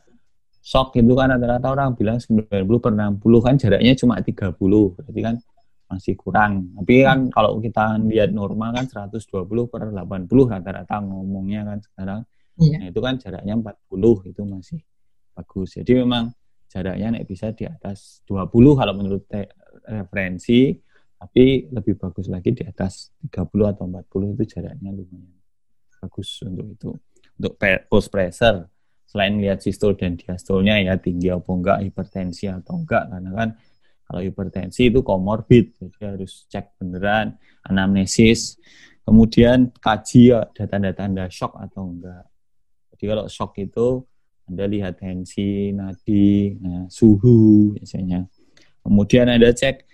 shock 0.63 0.95
itu 0.95 1.13
kan 1.13 1.35
rata-rata 1.35 1.67
orang 1.69 1.93
bilang 1.93 2.17
90 2.17 2.49
per 2.79 2.91
60 2.95 3.45
kan 3.45 3.53
jaraknya 3.59 3.93
cuma 3.99 4.17
30. 4.17 4.55
Berarti 4.95 5.21
kan 5.21 5.35
masih 5.93 6.17
kurang. 6.17 6.73
Tapi 6.73 7.05
kan 7.05 7.29
kalau 7.29 7.61
kita 7.61 8.01
lihat 8.09 8.33
normal 8.33 8.73
kan 8.73 8.85
120 9.09 9.45
per 9.69 9.93
80 9.93 10.27
rata-rata 10.49 10.95
ngomongnya 11.05 11.61
kan 11.69 11.79
sekarang. 11.79 12.19
Iya. 12.57 12.77
Nah, 12.81 12.87
itu 12.89 12.99
kan 13.01 13.13
jaraknya 13.21 13.53
40 13.57 14.29
itu 14.29 14.41
masih 14.45 14.79
bagus. 15.33 15.69
Jadi 15.77 15.91
memang 16.01 16.33
jaraknya 16.73 17.07
nek 17.19 17.25
bisa 17.29 17.53
di 17.53 17.69
atas 17.69 18.25
20 18.25 18.49
kalau 18.73 18.93
menurut 18.97 19.29
referensi 19.85 20.73
tapi 21.23 21.71
lebih 21.71 21.95
bagus 21.95 22.27
lagi 22.27 22.51
di 22.51 22.67
atas 22.67 23.13
30 23.23 23.71
atau 23.71 23.87
40 23.87 24.35
itu 24.35 24.43
jaraknya 24.57 24.91
lumayan 24.91 25.39
bagus 26.03 26.43
untuk 26.43 26.67
itu 26.67 26.89
untuk 27.39 27.53
post 27.87 28.11
pressure 28.11 28.67
selain 29.07 29.39
lihat 29.39 29.63
sistol 29.63 29.95
dan 29.95 30.19
diastolnya 30.19 30.83
ya 30.83 30.99
tinggi 30.99 31.31
apa 31.31 31.47
enggak 31.47 31.79
hipertensi 31.85 32.51
atau 32.51 32.81
enggak 32.81 33.07
karena 33.07 33.31
kan 33.31 33.49
kalau 34.07 34.21
hipertensi 34.21 34.91
itu 34.91 34.99
komorbid 35.01 35.73
jadi 35.79 36.15
harus 36.15 36.45
cek 36.51 36.79
beneran 36.79 37.35
anamnesis 37.65 38.59
kemudian 39.03 39.71
kaji 39.79 40.35
tanda-tanda 40.55 41.27
shock 41.27 41.55
atau 41.59 41.87
enggak 41.89 42.25
jadi 42.95 43.03
kalau 43.15 43.25
shock 43.27 43.57
itu 43.59 44.03
anda 44.47 44.67
lihat 44.67 44.99
tensi 44.99 45.71
nadi 45.71 46.59
nah, 46.59 46.85
suhu 46.91 47.75
biasanya 47.79 48.27
kemudian 48.83 49.31
ada 49.31 49.51
cek 49.51 49.93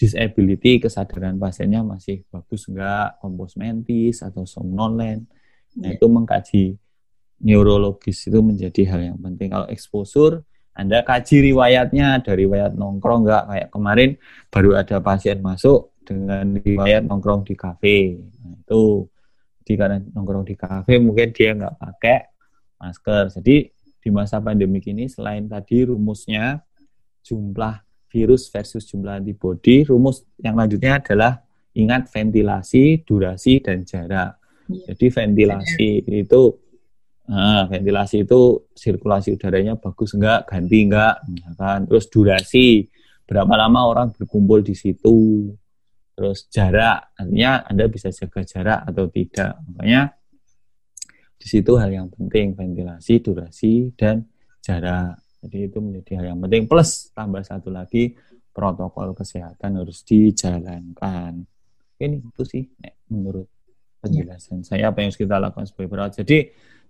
disability 0.00 0.80
kesadaran 0.80 1.36
pasiennya 1.36 1.84
masih 1.84 2.24
bagus 2.32 2.64
enggak, 2.72 3.20
kompos 3.20 3.52
mentis 3.60 4.24
atau 4.24 4.48
somnolen. 4.48 5.28
Nah, 5.76 5.92
iya. 5.92 6.00
itu 6.00 6.06
mengkaji 6.08 6.64
neurologis 7.44 8.24
itu 8.24 8.40
menjadi 8.40 8.88
hal 8.88 9.00
yang 9.12 9.18
penting. 9.20 9.52
Kalau 9.52 9.68
exposure, 9.68 10.40
Anda 10.74 11.02
kaji 11.02 11.52
riwayatnya 11.52 12.22
dari 12.22 12.46
riwayat 12.46 12.72
nongkrong 12.78 13.26
enggak 13.26 13.44
kayak 13.50 13.68
kemarin 13.74 14.10
baru 14.48 14.70
ada 14.78 14.96
pasien 15.02 15.42
masuk 15.42 15.92
dengan 16.06 16.56
riwayat 16.58 17.04
nongkrong 17.04 17.44
di 17.46 17.54
kafe. 17.58 18.18
Nah, 18.18 18.54
itu 18.56 19.06
jadi 19.62 19.72
karena 19.76 19.98
nongkrong 20.14 20.44
di 20.46 20.54
kafe 20.58 20.98
mungkin 20.98 21.30
dia 21.30 21.54
nggak 21.54 21.74
pakai 21.78 22.18
masker. 22.80 23.30
Jadi 23.38 23.70
di 24.00 24.08
masa 24.08 24.40
pandemi 24.40 24.80
ini 24.82 25.06
selain 25.06 25.44
tadi 25.46 25.84
rumusnya 25.84 26.64
jumlah 27.20 27.84
virus 28.10 28.50
versus 28.50 28.82
jumlah 28.88 29.22
antibody, 29.22 29.86
rumus 29.86 30.26
yang 30.42 30.58
lanjutnya 30.58 30.98
adalah 30.98 31.46
ingat 31.78 32.10
ventilasi, 32.10 33.06
durasi, 33.06 33.62
dan 33.62 33.86
jarak. 33.86 34.40
Ya. 34.66 34.90
Jadi 34.90 35.06
ventilasi 35.14 35.90
itu 36.08 36.42
nah, 37.30 37.70
ventilasi 37.70 38.26
itu 38.26 38.66
sirkulasi 38.74 39.38
udaranya 39.38 39.78
bagus 39.78 40.18
enggak, 40.18 40.50
ganti 40.50 40.90
enggak, 40.90 41.22
kan. 41.54 41.86
Terus 41.86 42.10
durasi, 42.10 42.90
berapa 43.30 43.54
lama 43.54 43.80
orang 43.86 44.06
berkumpul 44.10 44.66
di 44.66 44.74
situ. 44.74 45.48
Terus 46.18 46.50
jarak, 46.50 47.14
artinya 47.14 47.64
Anda 47.64 47.86
bisa 47.86 48.10
jaga 48.10 48.42
jarak 48.42 48.80
atau 48.90 49.06
tidak. 49.08 49.62
Makanya 49.70 50.12
di 51.40 51.46
situ 51.48 51.72
hal 51.80 51.88
yang 51.88 52.12
penting 52.12 52.52
ventilasi, 52.52 53.24
durasi, 53.24 53.94
dan 53.96 54.28
jarak. 54.60 55.16
Jadi 55.40 55.72
itu 55.72 55.78
menjadi 55.80 56.20
hal 56.20 56.36
yang 56.36 56.40
penting. 56.44 56.68
Plus 56.68 57.08
tambah 57.16 57.40
satu 57.40 57.72
lagi 57.72 58.12
protokol 58.52 59.16
kesehatan 59.16 59.80
harus 59.80 60.04
dijalankan. 60.04 61.40
Ini 61.96 62.16
itu 62.20 62.42
sih 62.44 62.64
menurut 63.08 63.48
penjelasan 64.00 64.64
ya. 64.64 64.66
saya 64.66 64.84
apa 64.92 65.04
yang 65.04 65.12
harus 65.12 65.20
kita 65.20 65.36
lakukan 65.40 65.64
sebagai 65.68 65.88
perawat. 65.88 66.12
Jadi 66.20 66.38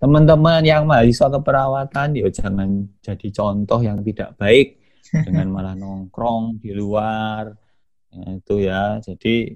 teman-teman 0.01 0.65
yang 0.65 0.89
mahasiswa 0.89 1.29
keperawatan 1.29 2.17
ya 2.17 2.29
jangan 2.33 2.89
jadi 3.05 3.29
contoh 3.31 3.81
yang 3.85 4.01
tidak 4.01 4.33
baik 4.41 4.81
dengan 5.29 5.53
malah 5.53 5.77
nongkrong 5.77 6.57
di 6.57 6.73
luar 6.73 7.53
ya, 8.09 8.25
itu 8.33 8.55
ya. 8.65 8.85
Jadi 9.05 9.53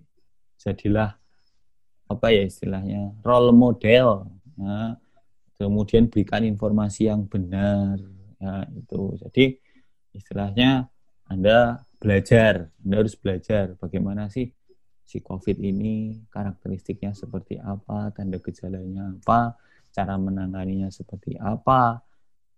jadilah 0.61 1.11
apa 2.13 2.27
ya 2.29 2.45
istilahnya 2.45 3.17
role 3.25 3.57
model. 3.57 4.29
Ya. 4.61 5.01
Kemudian 5.55 6.11
berikan 6.11 6.43
informasi 6.45 7.09
yang 7.09 7.25
benar 7.25 7.97
ya 8.45 8.69
itu 8.77 9.17
jadi 9.25 9.45
istilahnya 10.13 10.91
anda 11.31 11.81
belajar 11.97 12.69
anda 12.85 12.95
harus 13.01 13.17
belajar 13.17 13.73
bagaimana 13.81 14.29
sih 14.29 14.53
si 15.05 15.21
covid 15.25 15.57
ini 15.57 16.21
karakteristiknya 16.29 17.17
seperti 17.17 17.57
apa 17.57 18.13
tanda 18.13 18.37
gejalanya 18.43 19.17
apa 19.17 19.57
cara 19.95 20.19
menanganinya 20.19 20.91
seperti 20.91 21.39
apa 21.39 22.03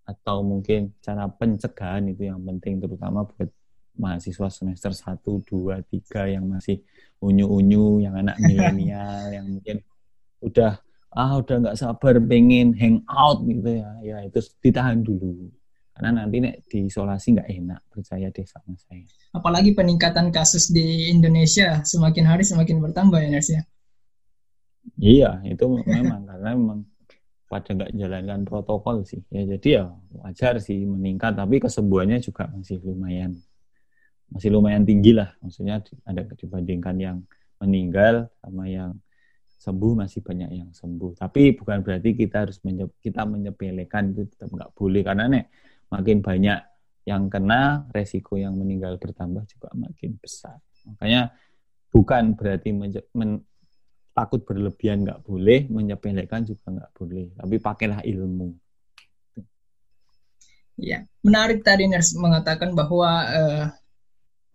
atau 0.08 0.40
mungkin 0.40 0.96
cara 1.04 1.28
pencegahan 1.28 2.08
itu 2.08 2.32
yang 2.32 2.40
penting 2.40 2.80
terutama 2.80 3.28
buat 3.28 3.52
mahasiswa 3.96 4.48
semester 4.48 4.92
1, 4.92 5.20
2, 5.20 5.82
3 5.84 6.34
yang 6.36 6.44
masih 6.46 6.80
unyu-unyu, 7.20 8.04
yang 8.04 8.14
anak 8.16 8.36
milenial, 8.46 9.32
yang 9.32 9.46
mungkin 9.48 9.84
udah 10.40 10.78
ah 11.16 11.32
udah 11.40 11.56
nggak 11.64 11.78
sabar 11.80 12.20
pengen 12.20 12.76
hang 12.76 13.00
out 13.08 13.40
gitu 13.48 13.80
ya, 13.80 13.90
ya 14.04 14.16
itu 14.24 14.40
ditahan 14.60 15.00
dulu. 15.00 15.48
Karena 15.96 16.20
nanti 16.22 16.44
nek 16.44 16.68
diisolasi 16.68 17.40
nggak 17.40 17.50
enak 17.56 17.80
percaya 17.88 18.28
deh 18.28 18.44
sama 18.44 18.76
saya. 18.76 19.08
Apalagi 19.32 19.72
peningkatan 19.72 20.28
kasus 20.28 20.68
di 20.68 21.08
Indonesia 21.08 21.80
semakin 21.88 22.24
hari 22.28 22.44
semakin 22.44 22.84
bertambah 22.84 23.16
ya 23.16 23.32
Nes 23.32 23.48
ya? 23.48 23.62
Iya 25.00 25.30
itu 25.48 25.64
memang 25.88 26.28
karena 26.28 26.52
memang 26.52 26.84
pada 27.46 27.70
nggak 27.72 27.90
jalankan 27.94 28.40
protokol 28.42 29.06
sih. 29.06 29.22
Ya 29.30 29.46
jadi 29.56 29.68
ya 29.82 29.84
wajar 30.18 30.58
sih 30.58 30.82
meningkat 30.82 31.38
tapi 31.38 31.62
kesembuhannya 31.62 32.18
juga 32.18 32.50
masih 32.50 32.82
lumayan 32.82 33.38
masih 34.30 34.50
lumayan 34.50 34.82
tinggi 34.82 35.14
lah. 35.14 35.30
Maksudnya 35.38 35.82
ada 36.02 36.22
dibandingkan 36.34 36.96
yang 36.98 37.18
meninggal 37.62 38.28
sama 38.42 38.66
yang 38.66 38.98
sembuh 39.56 39.92
masih 40.06 40.20
banyak 40.22 40.50
yang 40.52 40.70
sembuh. 40.74 41.16
Tapi 41.16 41.54
bukan 41.56 41.80
berarti 41.82 42.14
kita 42.14 42.46
harus 42.46 42.58
menye 42.66 42.90
kita 43.00 43.22
menyepelekan 43.24 44.14
itu 44.14 44.26
tetap 44.28 44.50
nggak 44.50 44.70
boleh. 44.74 45.02
Karena 45.06 45.24
nek 45.30 45.44
makin 45.90 46.18
banyak 46.22 46.58
yang 47.06 47.30
kena, 47.30 47.86
resiko 47.94 48.34
yang 48.34 48.58
meninggal 48.58 48.98
bertambah 48.98 49.46
juga 49.46 49.70
makin 49.78 50.18
besar. 50.18 50.58
Makanya 50.90 51.30
bukan 51.94 52.34
berarti 52.34 52.74
men, 52.74 53.38
takut 54.16 54.40
berlebihan 54.48 55.04
nggak 55.04 55.20
boleh, 55.28 55.68
menyepelekan 55.68 56.48
juga 56.48 56.72
nggak 56.72 56.90
boleh, 56.96 57.36
tapi 57.36 57.56
pakailah 57.60 58.00
ilmu. 58.00 58.56
Ya, 60.80 61.04
menarik 61.20 61.60
tadi 61.60 61.84
Ners 61.84 62.16
mengatakan 62.16 62.72
bahwa 62.72 63.10
eh, 63.28 63.64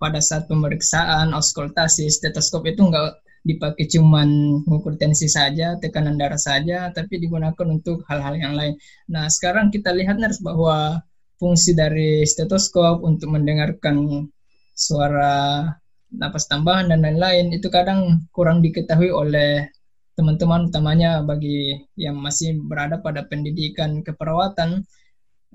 pada 0.01 0.17
saat 0.17 0.49
pemeriksaan 0.49 1.29
auskultasi 1.37 2.09
stetoskop 2.09 2.65
itu 2.65 2.81
nggak 2.81 3.21
dipakai 3.45 3.85
cuman 3.89 4.61
mengukur 4.65 4.97
tensi 4.97 5.29
saja, 5.29 5.77
tekanan 5.77 6.17
darah 6.17 6.41
saja, 6.41 6.89
tapi 6.93 7.21
digunakan 7.21 7.67
untuk 7.69 8.05
hal-hal 8.09 8.37
yang 8.37 8.53
lain. 8.53 8.77
Nah, 9.09 9.29
sekarang 9.29 9.69
kita 9.69 9.93
lihat 9.93 10.17
Ners 10.17 10.41
bahwa 10.41 11.01
fungsi 11.41 11.73
dari 11.73 12.21
stetoskop 12.25 13.01
untuk 13.01 13.33
mendengarkan 13.33 14.29
suara 14.77 15.65
napas 16.11 16.45
tambahan 16.51 16.91
dan 16.91 16.99
lain-lain 17.01 17.55
itu 17.55 17.71
kadang 17.71 18.27
kurang 18.35 18.59
diketahui 18.59 19.09
oleh 19.09 19.71
teman-teman 20.15 20.67
utamanya 20.67 21.23
bagi 21.23 21.79
yang 21.95 22.19
masih 22.19 22.59
berada 22.59 22.99
pada 22.99 23.23
pendidikan 23.25 24.03
keperawatan. 24.03 24.83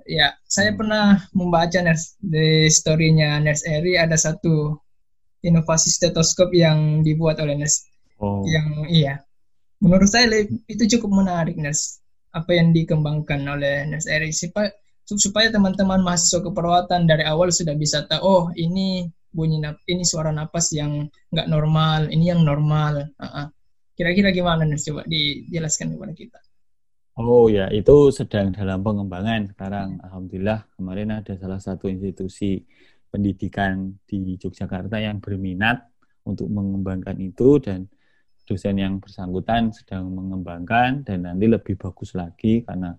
Ya 0.04 0.36
saya 0.44 0.72
hmm. 0.72 0.78
pernah 0.80 1.04
membaca 1.32 1.78
nurse, 1.80 2.20
di 2.20 2.68
storynya 2.68 3.40
Nurse 3.40 3.64
Eri 3.64 3.96
ada 3.96 4.16
satu 4.16 4.76
inovasi 5.40 5.88
stetoskop 5.88 6.52
yang 6.52 7.00
dibuat 7.00 7.40
oleh 7.40 7.56
Nurse 7.56 7.88
oh. 8.20 8.44
yang 8.48 8.88
iya. 8.88 9.14
Menurut 9.80 10.08
saya 10.08 10.28
itu 10.68 10.84
cukup 10.96 11.24
menarik 11.24 11.56
Nurse 11.56 12.00
apa 12.32 12.52
yang 12.56 12.72
dikembangkan 12.72 13.40
oleh 13.44 13.88
Nurse 13.88 14.08
Eri. 14.08 14.32
Supaya 15.06 15.48
teman-teman 15.54 16.02
mahasiswa 16.02 16.42
keperawatan 16.42 17.06
dari 17.06 17.22
awal 17.22 17.54
sudah 17.54 17.78
bisa 17.78 18.02
tahu 18.10 18.20
oh 18.24 18.44
ini 18.58 19.06
bunyi 19.32 19.62
nap 19.62 19.82
ini 19.86 20.04
suara 20.06 20.30
napas 20.30 20.72
yang 20.72 21.06
nggak 21.32 21.48
normal 21.48 22.10
ini 22.10 22.30
yang 22.30 22.42
normal. 22.42 23.12
Kira-kira 23.96 24.28
gimana 24.28 24.68
nih 24.68 24.76
coba 24.92 25.02
dijelaskan 25.08 25.96
kepada 25.96 26.12
kita. 26.12 26.38
Oh 27.16 27.48
ya, 27.48 27.72
itu 27.72 28.12
sedang 28.12 28.52
dalam 28.52 28.84
pengembangan 28.84 29.48
sekarang. 29.48 29.96
Alhamdulillah 30.04 30.68
kemarin 30.76 31.16
ada 31.16 31.32
salah 31.40 31.56
satu 31.56 31.88
institusi 31.88 32.60
pendidikan 33.08 33.96
di 34.04 34.36
Yogyakarta 34.36 35.00
yang 35.00 35.24
berminat 35.24 35.80
untuk 36.28 36.52
mengembangkan 36.52 37.16
itu 37.16 37.56
dan 37.56 37.88
dosen 38.44 38.76
yang 38.76 39.00
bersangkutan 39.00 39.72
sedang 39.72 40.12
mengembangkan 40.12 41.08
dan 41.08 41.24
nanti 41.24 41.48
lebih 41.48 41.80
bagus 41.80 42.12
lagi 42.12 42.60
karena 42.68 42.92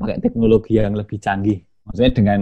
pakai 0.00 0.16
teknologi 0.24 0.80
yang 0.80 0.96
lebih 0.96 1.20
canggih. 1.20 1.60
Maksudnya 1.84 2.12
dengan 2.16 2.40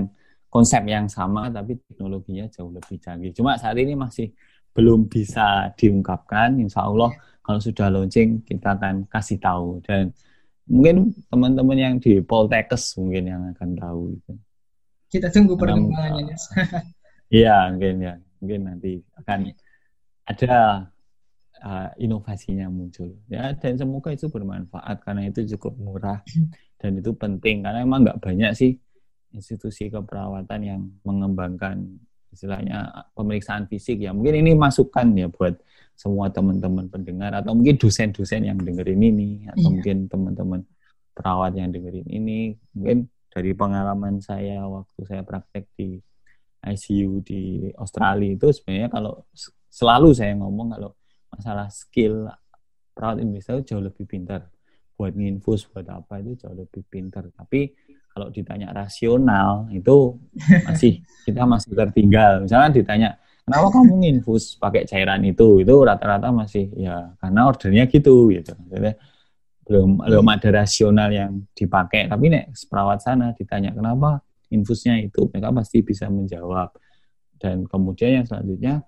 konsep 0.49 0.83
yang 0.89 1.07
sama 1.09 1.53
tapi 1.53 1.77
teknologinya 1.89 2.49
jauh 2.49 2.73
lebih 2.73 2.97
canggih. 3.01 3.33
Cuma 3.37 3.61
saat 3.61 3.77
ini 3.77 3.93
masih 3.93 4.33
belum 4.73 5.09
bisa 5.09 5.73
diungkapkan. 5.77 6.57
Insya 6.61 6.89
Allah 6.89 7.13
kalau 7.45 7.61
sudah 7.61 7.89
launching 7.89 8.45
kita 8.45 8.77
akan 8.77 9.09
kasih 9.09 9.41
tahu 9.41 9.81
dan 9.85 10.13
mungkin 10.69 11.17
teman-teman 11.33 11.79
yang 11.79 11.95
di 11.97 12.21
Poltekkes 12.21 12.97
mungkin 13.01 13.25
yang 13.29 13.43
akan 13.57 13.71
tahu 13.77 14.01
itu. 14.17 14.33
Kita 15.09 15.33
tunggu 15.33 15.57
perkembangannya. 15.57 16.37
Iya, 17.29 17.69
mungkin 17.69 18.01
ya. 18.01 18.15
Mungkin 18.41 18.61
nanti 18.65 19.05
akan 19.21 19.53
ada 20.25 20.89
uh, 21.61 21.89
inovasinya 22.01 22.73
muncul. 22.73 23.21
Ya, 23.29 23.53
dan 23.53 23.77
semoga 23.77 24.17
itu 24.17 24.33
bermanfaat 24.33 25.05
karena 25.05 25.29
itu 25.29 25.45
cukup 25.57 25.77
murah 25.77 26.25
dan 26.81 26.97
itu 26.97 27.11
penting 27.13 27.67
karena 27.67 27.85
emang 27.85 28.07
nggak 28.07 28.23
banyak 28.23 28.53
sih 28.55 28.79
institusi 29.33 29.93
keperawatan 29.93 30.61
yang 30.65 30.81
mengembangkan 31.05 32.01
istilahnya 32.33 33.09
pemeriksaan 33.17 33.69
fisik 33.69 34.05
ya. 34.05 34.13
Mungkin 34.13 34.45
ini 34.45 34.53
masukan 34.57 35.09
ya 35.17 35.29
buat 35.29 35.57
semua 35.99 36.31
teman-teman 36.31 36.87
pendengar 36.87 37.35
atau 37.43 37.59
mungkin 37.59 37.75
dosen-dosen 37.75 38.47
yang 38.47 38.59
dengerin 38.63 39.03
ini 39.03 39.51
atau 39.51 39.67
iya. 39.67 39.73
mungkin 39.75 39.97
teman-teman 40.07 40.61
perawat 41.11 41.59
yang 41.59 41.75
dengerin 41.75 42.07
ini 42.07 42.55
mungkin 42.71 43.11
dari 43.35 43.51
pengalaman 43.51 44.23
saya 44.23 44.63
waktu 44.71 45.03
saya 45.03 45.27
praktek 45.27 45.67
di 45.75 45.99
ICU 46.63 47.19
di 47.27 47.71
Australia 47.75 48.31
itu 48.39 48.47
sebenarnya 48.55 48.95
kalau 48.95 49.27
selalu 49.67 50.15
saya 50.15 50.39
ngomong 50.39 50.79
kalau 50.79 50.91
masalah 51.35 51.67
skill 51.75 52.31
perawat 52.95 53.19
Indonesia 53.19 53.59
itu 53.59 53.75
jauh 53.75 53.83
lebih 53.83 54.07
pintar 54.07 54.47
buat 54.95 55.15
nginfus 55.15 55.67
buat 55.71 55.87
apa 55.87 56.23
itu 56.23 56.39
jauh 56.39 56.55
lebih 56.55 56.83
pintar 56.87 57.27
tapi 57.35 57.75
kalau 58.19 58.35
ditanya 58.35 58.75
rasional 58.75 59.71
itu 59.71 60.19
masih 60.67 60.99
kita 61.31 61.47
masih 61.47 61.71
tertinggal. 61.71 62.43
Misalnya 62.43 62.71
ditanya 62.75 63.09
kenapa 63.47 63.79
kamu 63.79 63.95
nginfus 64.03 64.59
pakai 64.59 64.91
cairan 64.91 65.23
itu? 65.23 65.63
Itu 65.63 65.87
rata-rata 65.87 66.35
masih 66.35 66.67
ya 66.75 67.15
karena 67.23 67.47
ordernya 67.47 67.87
gitu 67.87 68.35
gitu. 68.35 68.59
Jadi 68.67 68.99
belum 69.71 70.03
belum 70.03 70.27
ada 70.35 70.67
rasional 70.67 71.15
yang 71.15 71.47
dipakai. 71.55 72.11
Tapi 72.11 72.27
nek 72.27 72.59
perawat 72.67 73.07
sana 73.07 73.31
ditanya 73.39 73.71
kenapa 73.71 74.19
infusnya 74.51 74.99
itu? 74.99 75.31
Mereka 75.31 75.55
pasti 75.55 75.87
bisa 75.87 76.11
menjawab. 76.11 76.75
Dan 77.39 77.71
kemudian 77.71 78.19
yang 78.19 78.27
selanjutnya 78.27 78.83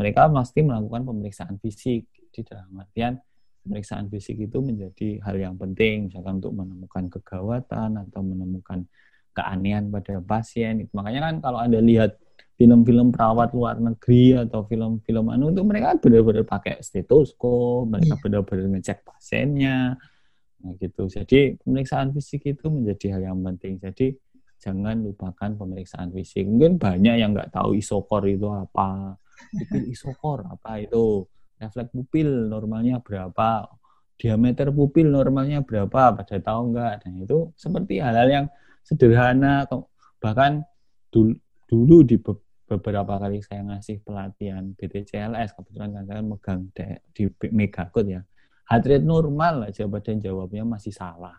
mereka 0.00 0.32
pasti 0.32 0.64
melakukan 0.64 1.04
pemeriksaan 1.04 1.60
fisik 1.60 2.08
di 2.32 2.40
dalam 2.40 2.72
artian 2.80 3.20
pemeriksaan 3.62 4.10
fisik 4.10 4.38
itu 4.42 4.58
menjadi 4.58 5.22
hal 5.22 5.36
yang 5.38 5.54
penting 5.56 6.10
misalkan 6.10 6.42
untuk 6.42 6.54
menemukan 6.54 7.04
kegawatan 7.08 7.98
atau 8.08 8.20
menemukan 8.20 8.84
keanehan 9.32 9.88
pada 9.88 10.20
pasien 10.20 10.86
makanya 10.92 11.30
kan 11.30 11.34
kalau 11.40 11.58
anda 11.62 11.78
lihat 11.80 12.18
film-film 12.62 13.10
perawat 13.10 13.50
luar 13.56 13.82
negeri 13.82 14.38
atau 14.38 14.62
film-film 14.70 15.34
anu 15.34 15.50
itu 15.50 15.66
mereka 15.66 15.98
benar-benar 15.98 16.46
pakai 16.46 16.78
stetoskop, 16.78 17.90
mereka 17.90 18.14
yeah. 18.14 18.20
benar-benar 18.22 18.66
ngecek 18.78 19.02
pasiennya. 19.02 19.98
Nah, 20.62 20.72
gitu. 20.78 21.10
Jadi 21.10 21.58
pemeriksaan 21.58 22.14
fisik 22.14 22.46
itu 22.46 22.70
menjadi 22.70 23.18
hal 23.18 23.34
yang 23.34 23.42
penting. 23.42 23.82
Jadi 23.82 24.14
jangan 24.62 25.02
lupakan 25.02 25.58
pemeriksaan 25.58 26.14
fisik. 26.14 26.46
Mungkin 26.46 26.78
banyak 26.78 27.18
yang 27.18 27.34
nggak 27.34 27.50
tahu 27.50 27.74
isokor 27.74 28.22
itu 28.30 28.46
apa, 28.46 29.18
pupil 29.50 29.82
isokor 29.90 30.46
apa 30.46 30.78
itu, 30.78 31.26
refleks 31.62 31.94
pupil 31.94 32.50
normalnya 32.50 32.98
berapa, 32.98 33.70
diameter 34.18 34.74
pupil 34.74 35.06
normalnya 35.10 35.62
berapa, 35.62 36.18
pada 36.18 36.36
tahu 36.42 36.74
nggak? 36.74 37.06
Dan 37.06 37.12
itu 37.22 37.54
seperti 37.54 38.02
hal-hal 38.02 38.28
yang 38.28 38.46
sederhana, 38.82 39.64
bahkan 40.18 40.66
dulu, 41.14 41.38
dulu 41.70 41.96
di 42.02 42.18
beberapa 42.72 43.20
kali 43.20 43.44
saya 43.44 43.60
ngasih 43.68 44.00
pelatihan 44.00 44.72
BTCLS 44.72 45.52
kebetulan 45.52 45.92
kan 45.92 46.04
saya 46.08 46.22
megang 46.24 46.60
di 47.12 47.28
Megakut 47.52 48.06
ya. 48.08 48.24
Heart 48.72 48.84
rate 48.88 49.04
normal 49.04 49.68
aja 49.68 49.84
badan 49.84 50.22
jawabnya 50.22 50.64
masih 50.64 50.94
salah. 50.94 51.36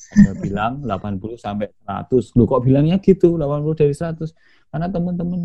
Ada 0.00 0.32
bilang 0.40 0.80
80 0.88 1.36
sampai 1.36 1.68
100 1.84 2.32
lu 2.38 2.48
kok 2.48 2.64
bilangnya 2.64 2.96
gitu? 2.96 3.36
80 3.36 3.76
dari 3.76 3.92
100 3.92 4.72
karena 4.72 4.86
teman-teman 4.88 5.40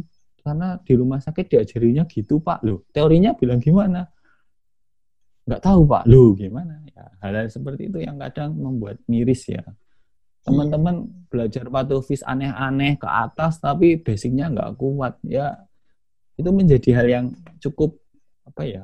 karena 0.45 0.77
di 0.79 0.93
rumah 0.95 1.19
sakit 1.19 1.45
diajarinya 1.51 2.07
gitu 2.07 2.39
pak. 2.39 2.63
Lo 2.63 2.87
teorinya 2.95 3.35
bilang 3.35 3.59
gimana 3.59 4.07
nggak 5.45 5.61
tahu 5.61 5.81
pak. 5.85 6.03
Lo 6.09 6.33
gimana? 6.33 6.81
Ya 6.89 7.05
hal-hal 7.21 7.47
seperti 7.49 7.87
itu 7.89 8.01
yang 8.01 8.17
kadang 8.17 8.57
membuat 8.57 9.01
miris 9.05 9.45
ya. 9.45 9.63
Teman-teman 10.45 11.09
belajar 11.29 11.65
patofis 11.69 12.21
aneh-aneh 12.21 13.01
ke 13.01 13.09
atas 13.09 13.57
tapi 13.57 13.97
basicnya 13.97 14.49
nggak 14.49 14.77
kuat 14.77 15.17
ya. 15.25 15.57
Itu 16.35 16.51
menjadi 16.51 16.89
hal 17.01 17.07
yang 17.07 17.25
cukup 17.61 17.97
apa 18.45 18.61
ya 18.67 18.83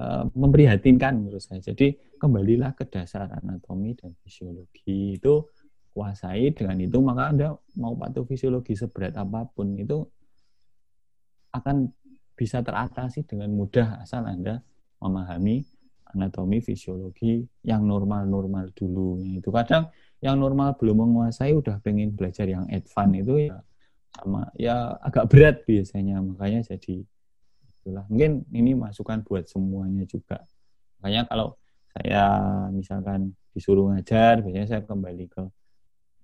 uh, 0.00 0.24
memprihatinkan 0.32 1.20
menurut 1.20 1.40
saya. 1.40 1.60
Jadi 1.60 1.96
kembalilah 2.20 2.72
ke 2.72 2.88
dasar 2.88 3.28
anatomi 3.32 3.96
dan 3.96 4.12
fisiologi. 4.24 5.20
Itu 5.20 5.52
kuasai 5.94 6.50
dengan 6.50 6.82
itu 6.82 6.98
maka 6.98 7.30
anda 7.30 7.48
mau 7.78 7.94
patofisiologi 7.94 8.74
seberat 8.74 9.14
apa 9.14 9.46
pun 9.46 9.78
itu 9.78 10.02
akan 11.54 11.86
bisa 12.34 12.66
teratasi 12.66 13.22
dengan 13.22 13.54
mudah 13.54 14.02
asal 14.02 14.26
anda 14.26 14.58
memahami 14.98 15.62
anatomi 16.14 16.62
fisiologi 16.62 17.42
yang 17.66 17.84
normal-normal 17.84 18.70
dulu 18.72 19.20
itu. 19.20 19.50
Kadang 19.50 19.90
yang 20.22 20.38
normal 20.38 20.78
belum 20.78 21.04
menguasai 21.04 21.52
udah 21.52 21.82
pengen 21.82 22.14
belajar 22.14 22.48
yang 22.48 22.64
advance 22.70 23.20
itu 23.20 23.34
ya 23.50 23.58
sama 24.14 24.46
ya 24.54 24.94
agak 25.02 25.26
berat 25.28 25.56
biasanya. 25.66 26.22
Makanya 26.22 26.62
jadi 26.64 27.02
itulah. 27.82 28.06
Mungkin 28.08 28.46
ini 28.54 28.72
masukan 28.78 29.26
buat 29.26 29.50
semuanya 29.50 30.06
juga. 30.06 30.40
Makanya 31.02 31.26
kalau 31.26 31.58
saya 31.90 32.24
misalkan 32.70 33.34
disuruh 33.54 33.90
ngajar 33.94 34.42
biasanya 34.42 34.66
saya 34.66 34.82
kembali 34.86 35.26
ke 35.30 35.42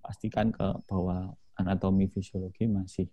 pastikan 0.00 0.50
ke 0.50 0.66
bahwa 0.88 1.34
anatomi 1.58 2.08
fisiologi 2.08 2.70
masih 2.70 3.06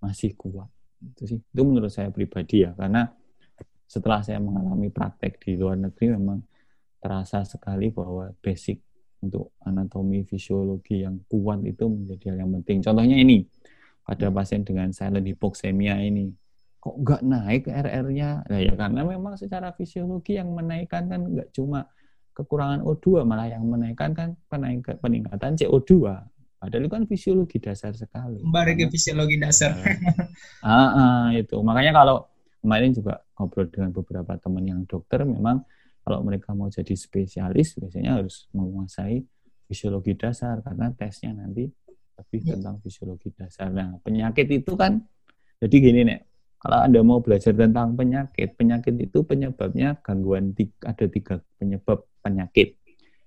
masih 0.00 0.34
kuat. 0.34 0.68
Itu 1.00 1.22
sih. 1.28 1.38
Itu 1.38 1.62
menurut 1.62 1.92
saya 1.92 2.08
pribadi 2.10 2.64
ya. 2.64 2.72
Karena 2.74 3.06
setelah 3.86 4.20
saya 4.20 4.42
mengalami 4.42 4.90
praktek 4.90 5.38
di 5.38 5.54
luar 5.54 5.78
negeri 5.78 6.18
memang 6.18 6.42
terasa 6.98 7.46
sekali 7.46 7.94
bahwa 7.94 8.34
basic 8.42 8.82
untuk 9.22 9.54
anatomi 9.62 10.26
fisiologi 10.26 11.06
yang 11.06 11.22
kuat 11.30 11.62
itu 11.64 11.86
menjadi 11.86 12.34
hal 12.34 12.36
yang 12.46 12.50
penting. 12.60 12.82
Contohnya 12.82 13.16
ini 13.16 13.46
pada 14.02 14.30
pasien 14.30 14.62
dengan 14.66 14.90
silent 14.90 15.26
hypoxemia 15.26 15.98
ini 16.02 16.30
kok 16.78 16.94
nggak 17.02 17.22
naik 17.26 17.62
RR-nya? 17.66 18.30
Nah, 18.46 18.60
ya 18.62 18.74
karena 18.78 19.02
memang 19.02 19.34
secara 19.34 19.74
fisiologi 19.74 20.38
yang 20.38 20.54
menaikkan 20.54 21.10
kan 21.10 21.26
nggak 21.26 21.50
cuma 21.50 21.90
kekurangan 22.36 22.84
O2 22.84 23.24
malah 23.24 23.48
yang 23.48 23.64
menaikkan 23.66 24.12
kan 24.12 24.28
peningkatan 25.00 25.56
CO2. 25.56 26.04
Padahal 26.56 26.82
itu 26.82 26.90
kan 26.92 27.02
fisiologi 27.08 27.58
dasar 27.58 27.92
sekali. 27.96 28.40
Kembali 28.40 28.72
ke 28.76 28.84
fisiologi 28.92 29.36
dasar. 29.40 29.76
ah, 30.64 30.70
ah, 30.70 31.24
itu. 31.32 31.56
Makanya 31.60 31.92
kalau 31.96 32.28
kemarin 32.66 32.90
juga 32.90 33.22
ngobrol 33.38 33.70
dengan 33.70 33.94
beberapa 33.94 34.34
teman 34.42 34.66
yang 34.66 34.82
dokter 34.90 35.22
memang 35.22 35.62
kalau 36.02 36.26
mereka 36.26 36.50
mau 36.50 36.66
jadi 36.66 36.98
spesialis 36.98 37.78
biasanya 37.78 38.18
harus 38.18 38.50
menguasai 38.50 39.22
fisiologi 39.70 40.18
dasar 40.18 40.58
karena 40.66 40.90
tesnya 40.98 41.30
nanti 41.30 41.70
lebih 42.18 42.40
ya. 42.42 42.58
tentang 42.58 42.82
fisiologi 42.82 43.30
dasar. 43.30 43.70
Nah, 43.70 44.02
penyakit 44.02 44.50
itu 44.50 44.74
kan 44.74 44.98
jadi 45.62 45.76
gini 45.78 46.00
nek, 46.06 46.20
kalau 46.58 46.78
Anda 46.82 47.00
mau 47.06 47.22
belajar 47.22 47.54
tentang 47.54 47.94
penyakit, 47.94 48.58
penyakit 48.58 48.94
itu 48.98 49.22
penyebabnya 49.22 49.98
gangguan 50.02 50.50
ada 50.82 51.06
tiga 51.06 51.38
penyebab 51.56 52.02
penyakit. 52.18 52.76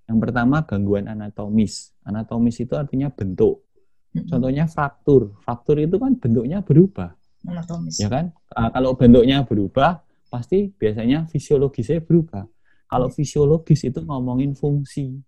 Yang 0.10 0.18
pertama 0.26 0.66
gangguan 0.66 1.06
anatomis. 1.06 1.94
Anatomis 2.04 2.58
itu 2.60 2.74
artinya 2.74 3.14
bentuk. 3.14 3.70
Contohnya 4.10 4.66
fraktur. 4.66 5.38
Fraktur 5.46 5.78
itu 5.78 6.02
kan 6.02 6.18
bentuknya 6.18 6.66
berubah. 6.66 7.14
Anatomis. 7.48 7.96
Ya 8.00 8.10
kan? 8.12 8.36
Nah, 8.52 8.70
kalau 8.74 8.96
bentuknya 8.96 9.44
berubah, 9.48 10.04
pasti 10.28 10.72
biasanya 10.76 11.26
fisiologisnya 11.30 12.04
berubah. 12.04 12.46
Kalau 12.90 13.08
fisiologis 13.14 13.86
itu 13.86 14.02
ngomongin 14.02 14.58
fungsi. 14.58 15.22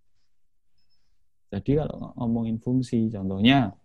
Jadi 1.52 1.71
kalau 1.78 2.15
ngomongin 2.17 2.58
fungsi, 2.58 3.12
contohnya 3.12 3.76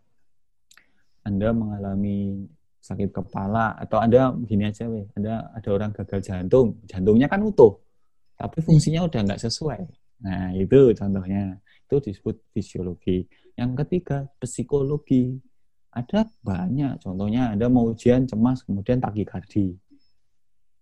Anda 1.27 1.51
mengalami 1.51 2.47
sakit 2.81 3.11
kepala 3.11 3.75
atau 3.75 3.99
Anda 3.99 4.31
begini 4.31 4.71
aja, 4.71 4.87
weh, 4.87 5.11
Anda 5.19 5.51
ada 5.51 5.69
orang 5.75 5.91
gagal 5.91 6.23
jantung, 6.23 6.79
jantungnya 6.87 7.27
kan 7.27 7.43
utuh. 7.43 7.83
tapi 8.37 8.61
fungsinya 8.61 9.01
udah 9.09 9.21
nggak 9.25 9.41
sesuai. 9.49 9.81
Nah, 10.25 10.53
itu 10.57 10.93
contohnya. 10.97 11.57
Itu 11.87 12.03
disebut 12.03 12.37
fisiologi. 12.51 13.25
Yang 13.55 13.71
ketiga, 13.85 14.27
psikologi. 14.43 15.39
Ada 15.97 16.29
banyak. 16.45 17.01
Contohnya 17.01 17.57
ada 17.57 17.73
mau 17.73 17.89
ujian 17.89 18.29
cemas, 18.29 18.61
kemudian 18.61 19.01
takikardi. 19.01 19.81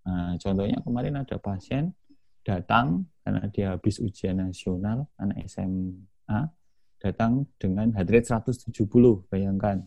Nah, 0.04 0.34
contohnya 0.42 0.82
kemarin 0.82 1.22
ada 1.22 1.38
pasien 1.38 1.94
datang 2.42 3.06
karena 3.22 3.46
dia 3.48 3.72
habis 3.72 4.02
ujian 4.02 4.42
nasional, 4.42 5.06
anak 5.16 5.46
SMA, 5.46 6.50
datang 6.98 7.46
dengan 7.56 7.94
heart 7.94 8.10
rate 8.10 8.28
170, 8.28 8.74
bayangkan. 9.30 9.86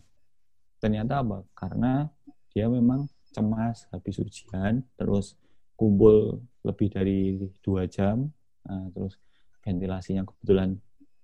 Ternyata 0.80 1.20
apa? 1.20 1.44
Karena 1.52 2.08
dia 2.50 2.66
memang 2.66 3.06
cemas 3.30 3.84
habis 3.92 4.16
ujian, 4.18 4.82
terus 4.96 5.36
kumpul 5.78 6.42
lebih 6.66 6.88
dari 6.90 7.38
dua 7.62 7.86
jam, 7.86 8.32
nah, 8.66 8.90
terus 8.90 9.20
ventilasinya 9.62 10.26
kebetulan 10.26 10.74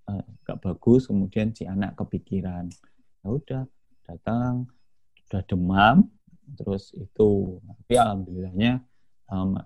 uh, 0.06 0.22
gak 0.46 0.60
bagus, 0.62 1.10
kemudian 1.10 1.50
si 1.50 1.66
anak 1.66 1.98
kepikiran. 1.98 2.70
Ya 3.24 3.26
udah, 3.26 3.62
datang, 4.04 4.68
udah 5.28 5.42
demam, 5.48 5.96
terus 6.54 6.92
itu, 6.94 7.58
tapi 7.64 7.94
alhamdulillahnya 7.96 8.84
um, 9.32 9.56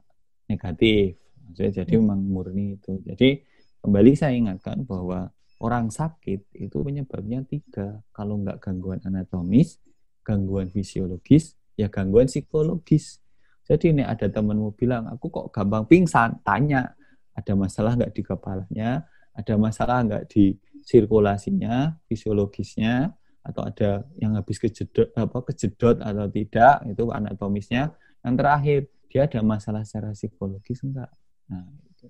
negatif. 0.49 1.19
Maksudnya 1.49 1.85
jadi 1.85 1.95
hmm. 1.97 2.03
memang 2.05 2.21
murni 2.25 2.67
itu. 2.79 3.01
Jadi 3.05 3.43
kembali 3.83 4.13
saya 4.15 4.35
ingatkan 4.37 4.85
bahwa 4.85 5.33
orang 5.59 5.91
sakit 5.91 6.55
itu 6.55 6.77
penyebabnya 6.81 7.43
tiga. 7.45 8.01
Kalau 8.15 8.39
nggak 8.41 8.63
gangguan 8.63 9.01
anatomis, 9.03 9.83
gangguan 10.23 10.71
fisiologis, 10.71 11.59
ya 11.75 11.91
gangguan 11.91 12.29
psikologis. 12.31 13.21
Jadi 13.69 13.93
ini 13.93 14.03
ada 14.05 14.33
temanmu 14.33 14.73
bilang, 14.73 15.05
aku 15.13 15.29
kok 15.29 15.53
gampang 15.53 15.85
pingsan, 15.85 16.41
tanya, 16.41 16.97
ada 17.37 17.53
masalah 17.53 18.01
nggak 18.01 18.13
di 18.17 18.23
kepalanya, 18.25 19.05
ada 19.37 19.55
masalah 19.61 20.01
nggak 20.09 20.25
di 20.33 20.57
sirkulasinya, 20.83 22.01
fisiologisnya, 22.09 23.13
atau 23.49 23.65
ada 23.65 24.05
yang 24.21 24.37
habis 24.37 24.61
kejedot, 24.61 25.09
apa, 25.17 25.41
kejedot 25.49 26.05
atau 26.05 26.29
tidak, 26.29 26.85
itu 26.85 27.09
anatomisnya. 27.09 27.97
Yang 28.21 28.35
terakhir, 28.37 28.81
dia 29.09 29.21
ada 29.25 29.41
masalah 29.41 29.83
secara 29.89 30.13
psikologis 30.13 30.85
enggak? 30.85 31.09
Nah, 31.49 31.65
itu. 31.89 32.07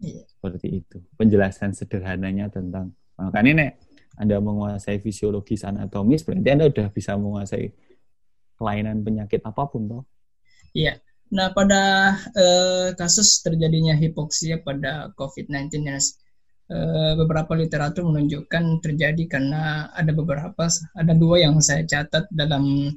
Iya. 0.00 0.24
Seperti 0.24 0.66
itu. 0.80 0.96
Penjelasan 1.20 1.76
sederhananya 1.76 2.48
tentang, 2.48 2.96
makanya 3.20 3.52
nek 3.52 3.72
Anda 4.16 4.40
menguasai 4.40 5.04
fisiologis 5.04 5.68
anatomis, 5.68 6.24
berarti 6.24 6.48
Anda 6.48 6.72
sudah 6.72 6.88
bisa 6.88 7.20
menguasai 7.20 7.68
kelainan 8.56 9.04
penyakit 9.04 9.44
apa 9.44 9.62
pun 9.68 9.84
toh. 9.84 10.02
Iya. 10.72 10.96
Nah, 11.36 11.52
pada 11.52 12.14
eh, 12.32 12.88
kasus 12.96 13.44
terjadinya 13.44 13.92
hipoksia 13.92 14.62
pada 14.64 15.12
COVID-19 15.20 15.84
ya, 15.84 15.98
eh, 15.98 16.02
beberapa 17.14 17.54
literatur 17.54 18.10
menunjukkan 18.10 18.82
terjadi 18.82 19.24
karena 19.30 19.86
ada 19.94 20.10
beberapa 20.10 20.66
ada 20.98 21.14
dua 21.14 21.46
yang 21.46 21.62
saya 21.62 21.86
catat 21.86 22.26
dalam 22.26 22.90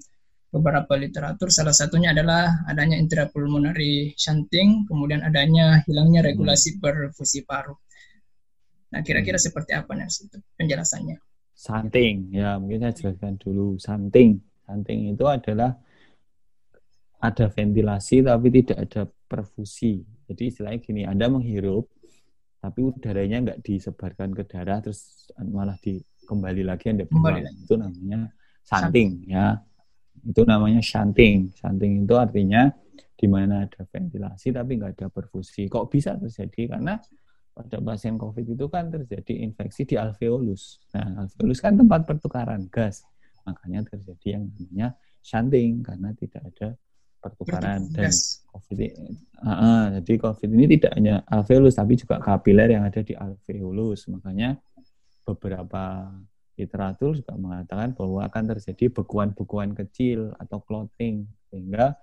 beberapa 0.50 0.98
literatur 0.98 1.54
salah 1.54 1.76
satunya 1.78 2.10
adalah 2.10 2.66
adanya 2.66 2.98
intrapulmonary 2.98 4.18
shunting 4.18 4.90
kemudian 4.90 5.22
adanya 5.22 5.86
hilangnya 5.86 6.26
regulasi 6.26 6.76
hmm. 6.76 6.80
perfusi 6.82 7.46
paru. 7.46 7.78
Nah, 8.90 9.06
kira-kira 9.06 9.38
hmm. 9.38 9.46
seperti 9.46 9.72
apa 9.78 9.94
nih 9.94 10.10
penjelasannya? 10.58 11.18
Shunting, 11.54 12.34
ya 12.34 12.58
mungkin 12.58 12.82
saya 12.82 12.94
jelaskan 12.98 13.38
dulu. 13.38 13.78
Shunting 13.78 14.50
Stunting 14.70 15.18
itu 15.18 15.26
adalah 15.26 15.74
ada 17.18 17.50
ventilasi 17.50 18.22
tapi 18.22 18.54
tidak 18.54 18.78
ada 18.86 19.10
perfusi. 19.26 20.06
Jadi 20.30 20.54
istilahnya 20.54 20.78
gini, 20.78 21.02
Anda 21.10 21.26
menghirup 21.26 21.90
tapi 22.60 22.80
udaranya 22.84 23.38
nggak 23.40 23.60
disebarkan 23.64 24.36
ke 24.36 24.44
darah 24.44 24.84
terus 24.84 25.32
malah 25.40 25.80
di 25.80 26.00
kembali 26.28 26.62
lagi 26.68 26.92
Anda 26.92 27.08
buang. 27.08 27.42
Itu 27.66 27.80
namanya 27.80 28.30
shunting 28.68 29.10
ya. 29.26 29.58
Itu 30.22 30.44
namanya 30.44 30.84
shunting. 30.84 31.56
Shunting 31.56 32.06
itu 32.06 32.16
artinya 32.20 32.70
di 33.20 33.28
mana 33.28 33.66
ada 33.68 33.82
ventilasi 33.88 34.52
tapi 34.52 34.76
nggak 34.76 34.92
ada 35.00 35.08
perfusi. 35.08 35.72
Kok 35.72 35.88
bisa 35.88 36.20
terjadi? 36.20 36.76
Karena 36.76 37.00
pada 37.56 37.78
pasien 37.84 38.16
COVID 38.16 38.46
itu 38.56 38.66
kan 38.68 38.88
terjadi 38.92 39.44
infeksi 39.44 39.84
di 39.84 39.96
alveolus. 40.00 40.80
Nah, 40.96 41.26
alveolus 41.26 41.60
kan 41.60 41.76
tempat 41.76 42.08
pertukaran 42.08 42.68
gas 42.72 43.04
makanya 43.44 43.82
terjadi 43.90 44.38
yang 44.38 44.44
namanya 44.54 44.88
shunting 45.26 45.82
karena 45.82 46.14
tidak 46.14 46.44
ada 46.54 46.68
pertukaran 47.20 47.90
dan 47.92 48.14
COVID 48.60 48.92
uh, 49.40 49.50
uh, 49.50 49.82
jadi 50.00 50.14
COVID 50.20 50.50
ini 50.52 50.66
tidak 50.78 50.92
hanya 51.00 51.16
alveolus 51.32 51.80
tapi 51.80 51.96
juga 51.96 52.20
kapiler 52.20 52.76
yang 52.76 52.84
ada 52.84 53.00
di 53.00 53.16
alveolus 53.16 54.12
makanya 54.12 54.60
beberapa 55.24 56.12
literatur 56.60 57.16
juga 57.16 57.34
mengatakan 57.40 57.96
bahwa 57.96 58.28
akan 58.28 58.44
terjadi 58.56 58.92
bekuan-bekuan 58.92 59.72
kecil 59.78 60.36
atau 60.36 60.60
clotting 60.60 61.24
sehingga 61.48 61.96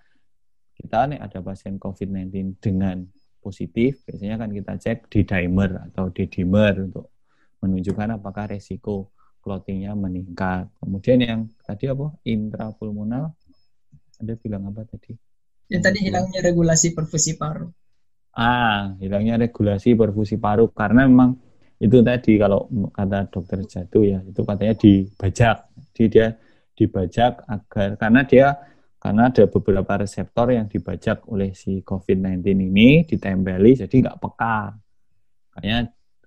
kita 0.76 1.12
nih 1.12 1.20
ada 1.20 1.44
pasien 1.44 1.76
COVID-19 1.76 2.56
dengan 2.60 3.04
positif 3.44 4.00
biasanya 4.08 4.40
kan 4.40 4.50
kita 4.50 4.72
cek 4.80 4.98
di 5.12 5.20
dimer 5.22 5.92
atau 5.92 6.08
di 6.08 6.24
dimer 6.24 6.88
untuk 6.88 7.12
menunjukkan 7.60 8.20
apakah 8.20 8.52
resiko 8.52 9.16
clottingnya 9.46 9.94
meningkat. 9.94 10.66
Kemudian 10.82 11.18
yang 11.22 11.40
tadi 11.62 11.86
apa? 11.86 12.10
Intrapulmonal. 12.26 13.30
Anda 14.18 14.34
bilang 14.34 14.66
apa 14.66 14.82
tadi? 14.82 15.14
Yang 15.66 15.82
tadi 15.82 15.98
hilangnya 16.06 16.40
regulasi 16.42 16.94
perfusi 16.94 17.34
paru. 17.34 17.66
Ah, 18.36 18.94
hilangnya 19.00 19.40
regulasi 19.48 19.96
perfusi 19.96 20.36
paru 20.36 20.70
karena 20.70 21.08
memang 21.08 21.34
itu 21.76 22.00
tadi 22.00 22.40
kalau 22.40 22.68
kata 22.92 23.28
dokter 23.28 23.64
jatuh 23.64 24.04
ya 24.04 24.18
itu 24.22 24.40
katanya 24.44 24.74
dibajak. 24.76 25.56
Jadi 25.92 26.02
dia 26.08 26.26
dibajak 26.76 27.32
agar 27.48 27.88
karena 27.96 28.20
dia 28.28 28.46
karena 29.00 29.32
ada 29.32 29.44
beberapa 29.48 29.92
reseptor 30.02 30.52
yang 30.52 30.68
dibajak 30.68 31.24
oleh 31.30 31.52
si 31.56 31.80
COVID-19 31.80 32.42
ini 32.58 33.04
ditempeli 33.08 33.72
jadi 33.76 33.94
nggak 33.94 34.18
peka. 34.20 34.76
Kayaknya 35.56 35.78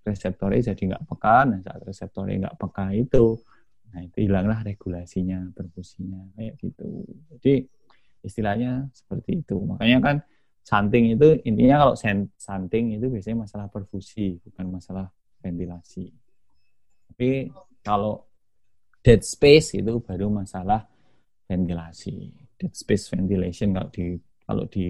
reseptornya 0.06 0.62
jadi 0.74 0.82
nggak 0.96 1.04
peka, 1.06 1.38
nah 1.46 1.60
saat 1.62 1.82
reseptornya 1.86 2.36
nggak 2.50 2.58
peka 2.58 2.86
itu, 2.98 3.38
nah 3.94 4.02
itu 4.02 4.18
hilanglah 4.26 4.66
regulasinya, 4.66 5.54
perfusinya, 5.54 6.34
kayak 6.34 6.58
gitu. 6.58 7.06
Jadi 7.38 7.54
istilahnya 8.24 8.88
seperti 8.92 9.44
itu. 9.46 9.58
Makanya 9.64 9.98
kan 10.00 10.16
santing 10.64 11.18
itu 11.18 11.40
intinya 11.48 11.88
kalau 11.88 11.96
santing 12.38 12.96
itu 12.96 13.10
biasanya 13.10 13.48
masalah 13.48 13.68
perfusi, 13.72 14.38
bukan 14.44 14.66
masalah 14.70 15.10
ventilasi. 15.42 16.06
Tapi 17.10 17.50
kalau 17.82 18.28
dead 19.02 19.24
space 19.24 19.80
itu 19.80 20.00
baru 20.04 20.30
masalah 20.30 20.86
ventilasi. 21.48 22.30
Dead 22.60 22.74
space 22.76 23.10
ventilation 23.12 23.74
kalau 23.74 23.90
di 23.90 24.06
kalau 24.44 24.64
di 24.68 24.86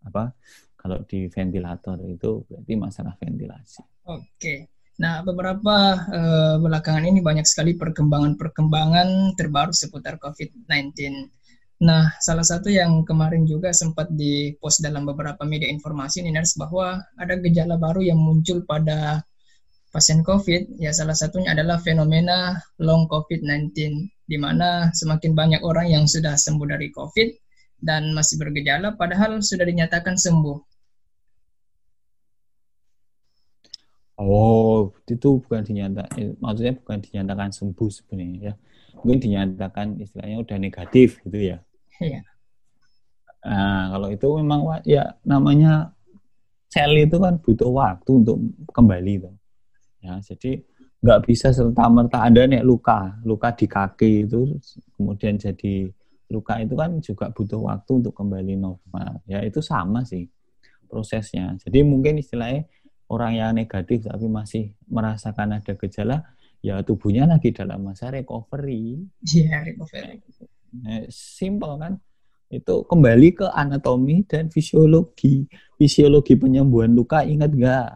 apa 0.00 0.32
kalau 0.80 1.04
di 1.04 1.28
ventilator 1.28 2.00
itu 2.08 2.40
berarti 2.48 2.72
masalah 2.74 3.12
ventilasi. 3.20 3.84
Oke. 4.08 4.80
Nah, 5.00 5.24
beberapa 5.24 5.96
uh, 5.96 6.56
belakangan 6.60 7.08
ini 7.08 7.24
banyak 7.24 7.48
sekali 7.48 7.72
perkembangan-perkembangan 7.72 9.32
terbaru 9.32 9.72
seputar 9.72 10.20
COVID-19. 10.20 10.92
Nah, 11.80 12.12
salah 12.20 12.44
satu 12.44 12.68
yang 12.68 13.08
kemarin 13.08 13.48
juga 13.48 13.72
sempat 13.72 14.12
dipost 14.12 14.84
dalam 14.84 15.08
beberapa 15.08 15.48
media 15.48 15.64
informasi 15.72 16.20
ini 16.20 16.36
bahwa 16.60 17.00
ada 17.16 17.40
gejala 17.40 17.80
baru 17.80 18.04
yang 18.04 18.20
muncul 18.20 18.60
pada 18.68 19.24
pasien 19.88 20.20
COVID. 20.20 20.76
Ya, 20.76 20.92
salah 20.92 21.16
satunya 21.16 21.56
adalah 21.56 21.80
fenomena 21.80 22.60
long 22.76 23.08
COVID-19, 23.08 23.72
di 24.28 24.36
mana 24.36 24.92
semakin 24.92 25.32
banyak 25.32 25.64
orang 25.64 25.88
yang 25.88 26.04
sudah 26.04 26.36
sembuh 26.36 26.68
dari 26.68 26.92
COVID 26.92 27.28
dan 27.80 28.12
masih 28.12 28.36
bergejala, 28.36 29.00
padahal 29.00 29.40
sudah 29.40 29.64
dinyatakan 29.64 30.20
sembuh. 30.20 30.60
Oh, 34.20 34.92
itu 35.08 35.40
bukan 35.40 35.64
dinyatakan, 35.64 36.12
eh, 36.20 36.36
maksudnya 36.36 36.76
bukan 36.76 36.98
dinyatakan 37.00 37.48
sembuh 37.56 37.88
sebenarnya 37.88 38.52
ya. 38.52 38.54
Mungkin 39.00 39.18
dinyatakan 39.32 39.96
istilahnya 39.96 40.44
udah 40.44 40.56
negatif 40.60 41.24
gitu 41.24 41.40
ya. 41.40 41.64
Iya. 42.00 42.20
Nah, 43.40 43.96
kalau 43.96 44.08
itu 44.12 44.26
memang 44.40 44.60
ya 44.84 45.04
namanya 45.24 45.92
sel 46.68 46.92
itu 46.96 47.16
kan 47.16 47.40
butuh 47.40 47.70
waktu 47.72 48.10
untuk 48.24 48.36
kembali 48.72 49.14
tuh. 49.24 49.34
Ya, 50.00 50.16
jadi 50.24 50.64
nggak 51.00 51.20
bisa 51.28 51.52
serta 51.52 51.88
merta 51.88 52.24
ada 52.24 52.44
nih 52.44 52.60
luka, 52.64 53.20
luka 53.24 53.52
di 53.56 53.64
kaki 53.68 54.28
itu 54.28 54.60
kemudian 54.96 55.40
jadi 55.40 55.88
luka 56.30 56.60
itu 56.60 56.74
kan 56.76 56.90
juga 57.00 57.26
butuh 57.32 57.60
waktu 57.64 57.90
untuk 58.04 58.14
kembali 58.16 58.54
normal. 58.56 59.20
Ya, 59.28 59.40
itu 59.44 59.60
sama 59.60 60.04
sih 60.04 60.28
prosesnya. 60.88 61.56
Jadi 61.60 61.84
mungkin 61.84 62.20
istilahnya 62.20 62.68
orang 63.10 63.32
yang 63.36 63.50
negatif 63.56 64.06
tapi 64.06 64.26
masih 64.30 64.64
merasakan 64.86 65.58
ada 65.58 65.72
gejala, 65.74 66.16
ya 66.62 66.80
tubuhnya 66.84 67.26
lagi 67.26 67.50
dalam 67.50 67.82
masa 67.82 68.12
recovery. 68.12 69.04
Iya, 69.24 69.44
yeah, 69.48 69.60
recovery. 69.64 70.22
Nah, 70.74 71.06
simple 71.10 71.74
kan. 71.80 71.94
itu 72.50 72.82
kembali 72.82 73.38
ke 73.38 73.46
anatomi 73.54 74.26
dan 74.26 74.50
fisiologi. 74.50 75.46
Fisiologi 75.78 76.34
penyembuhan 76.34 76.90
luka 76.90 77.22
ingat 77.22 77.54
nggak? 77.54 77.90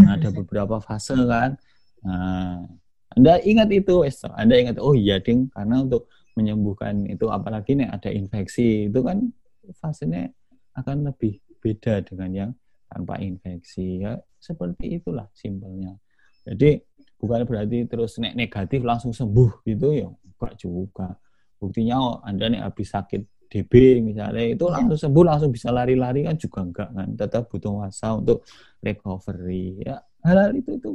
Nah, 0.00 0.16
ada 0.16 0.32
beberapa 0.40 0.80
fase 0.80 1.12
kan. 1.12 1.60
Nah, 2.00 2.64
anda 3.12 3.36
ingat 3.44 3.68
itu, 3.68 4.00
Esther. 4.08 4.32
Anda 4.32 4.56
ingat, 4.56 4.80
oh 4.80 4.96
iya, 4.96 5.20
ding, 5.20 5.52
karena 5.52 5.84
untuk 5.84 6.08
menyembuhkan 6.32 7.04
itu, 7.04 7.28
apalagi 7.28 7.76
nih 7.76 7.92
ada 7.92 8.08
infeksi, 8.08 8.88
itu 8.88 9.00
kan 9.04 9.28
fasenya 9.76 10.32
akan 10.72 11.12
lebih 11.12 11.36
beda 11.60 12.00
dengan 12.00 12.30
yang 12.32 12.50
tanpa 12.88 13.20
infeksi. 13.20 14.00
Ya, 14.00 14.16
seperti 14.40 14.96
itulah 14.96 15.28
simpelnya. 15.36 16.00
Jadi, 16.48 16.80
bukan 17.20 17.44
berarti 17.44 17.84
terus 17.84 18.16
negatif 18.18 18.80
langsung 18.82 19.12
sembuh 19.12 19.62
gitu 19.68 19.92
ya, 19.92 20.08
enggak 20.08 20.52
juga. 20.56 21.12
Buktinya, 21.62 21.94
oh, 22.02 22.18
Anda 22.26 22.50
nih 22.50 22.58
habis 22.58 22.90
sakit 22.90 23.22
DB 23.52 24.00
misalnya 24.00 24.48
itu 24.48 24.64
iya. 24.64 24.80
langsung 24.80 24.98
sembuh 24.98 25.24
langsung 25.28 25.50
bisa 25.52 25.68
lari-lari 25.68 26.24
kan 26.24 26.40
juga 26.40 26.64
enggak 26.64 26.88
kan? 26.90 27.08
Tetap 27.14 27.52
butuh 27.52 27.72
masa 27.76 28.16
untuk 28.16 28.48
recovery 28.80 29.84
ya. 29.84 30.00
Hal-hal 30.24 30.56
itu 30.56 30.80
itu 30.80 30.90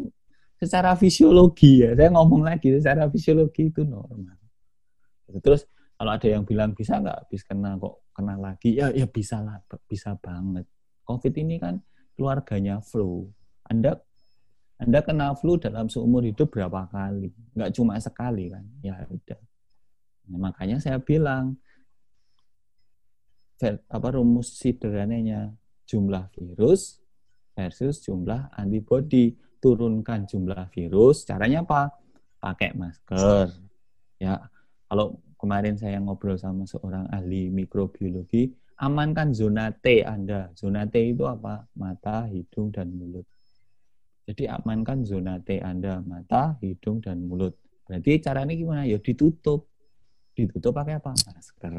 secara 0.57 0.97
fisiologi 0.97 1.86
ya. 1.86 1.93
Saya 1.93 2.09
ngomong 2.18 2.41
lagi 2.49 2.74
secara 2.74 3.05
fisiologi 3.13 3.70
itu 3.70 3.86
normal. 3.86 4.36
Terus 5.39 5.70
kalau 5.93 6.11
ada 6.18 6.28
yang 6.28 6.43
bilang 6.49 6.74
bisa 6.74 6.97
nggak 6.97 7.30
habis 7.30 7.45
kena 7.45 7.78
kok 7.78 8.09
kena 8.18 8.36
lagi? 8.41 8.74
Ya 8.74 8.89
ya 8.89 9.05
bisa 9.05 9.38
lah 9.45 9.61
bisa 9.86 10.18
banget. 10.18 10.65
Covid 11.05 11.34
ini 11.38 11.61
kan 11.61 11.78
keluarganya 12.18 12.82
flu. 12.82 13.30
Anda 13.70 14.01
anda 14.82 15.05
kena 15.05 15.38
flu 15.38 15.61
dalam 15.61 15.93
seumur 15.93 16.26
hidup 16.26 16.49
berapa 16.49 16.89
kali? 16.89 17.30
Nggak 17.53 17.70
cuma 17.78 18.01
sekali 18.01 18.49
kan? 18.49 18.65
Ya 18.82 18.97
udah 19.05 19.38
nah, 20.28 20.51
makanya 20.51 20.78
saya 20.84 20.99
bilang 20.99 21.57
apa 23.89 24.07
rumus 24.13 24.53
sederhananya 24.53 25.49
jumlah 25.89 26.30
virus 26.38 27.01
versus 27.57 28.05
jumlah 28.05 28.53
antibody. 28.53 29.34
Turunkan 29.57 30.30
jumlah 30.30 30.69
virus 30.69 31.25
caranya 31.25 31.65
apa? 31.65 31.89
Pakai 32.38 32.78
masker. 32.78 33.49
Ya 34.21 34.38
kalau 34.86 35.17
kemarin 35.41 35.73
saya 35.73 35.97
ngobrol 35.97 36.38
sama 36.38 36.69
seorang 36.69 37.09
ahli 37.09 37.49
mikrobiologi 37.49 38.53
amankan 38.78 39.34
zona 39.34 39.73
T 39.73 40.05
Anda. 40.05 40.53
Zona 40.53 40.86
T 40.86 41.01
itu 41.01 41.25
apa? 41.25 41.65
Mata 41.73 42.30
hidung 42.30 42.69
dan 42.69 42.93
mulut. 42.93 43.25
Jadi 44.30 44.45
amankan 44.45 45.01
zona 45.01 45.41
T 45.41 45.57
Anda 45.57 46.05
mata 46.05 46.53
hidung 46.61 47.01
dan 47.01 47.25
mulut. 47.25 47.57
Berarti 47.89 48.21
caranya 48.21 48.53
gimana? 48.53 48.86
Ya 48.86 49.01
ditutup 49.01 49.65
ditutup 50.38 50.77
pakai 50.77 51.01
apa 51.01 51.17
masker 51.17 51.73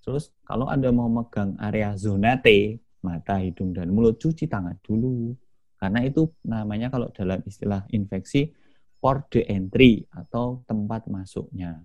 Terus 0.00 0.32
kalau 0.44 0.68
Anda 0.68 0.92
mau 0.92 1.08
megang 1.08 1.56
area 1.60 1.92
zona 1.96 2.36
T, 2.40 2.76
mata, 3.04 3.36
hidung, 3.36 3.76
dan 3.76 3.92
mulut, 3.92 4.16
cuci 4.16 4.48
tangan 4.48 4.80
dulu. 4.80 5.36
Karena 5.76 6.04
itu 6.04 6.28
namanya 6.44 6.88
kalau 6.88 7.12
dalam 7.12 7.40
istilah 7.44 7.84
infeksi, 7.92 8.52
port 8.96 9.28
de 9.32 9.44
entry 9.48 10.04
atau 10.12 10.64
tempat 10.64 11.08
masuknya. 11.08 11.84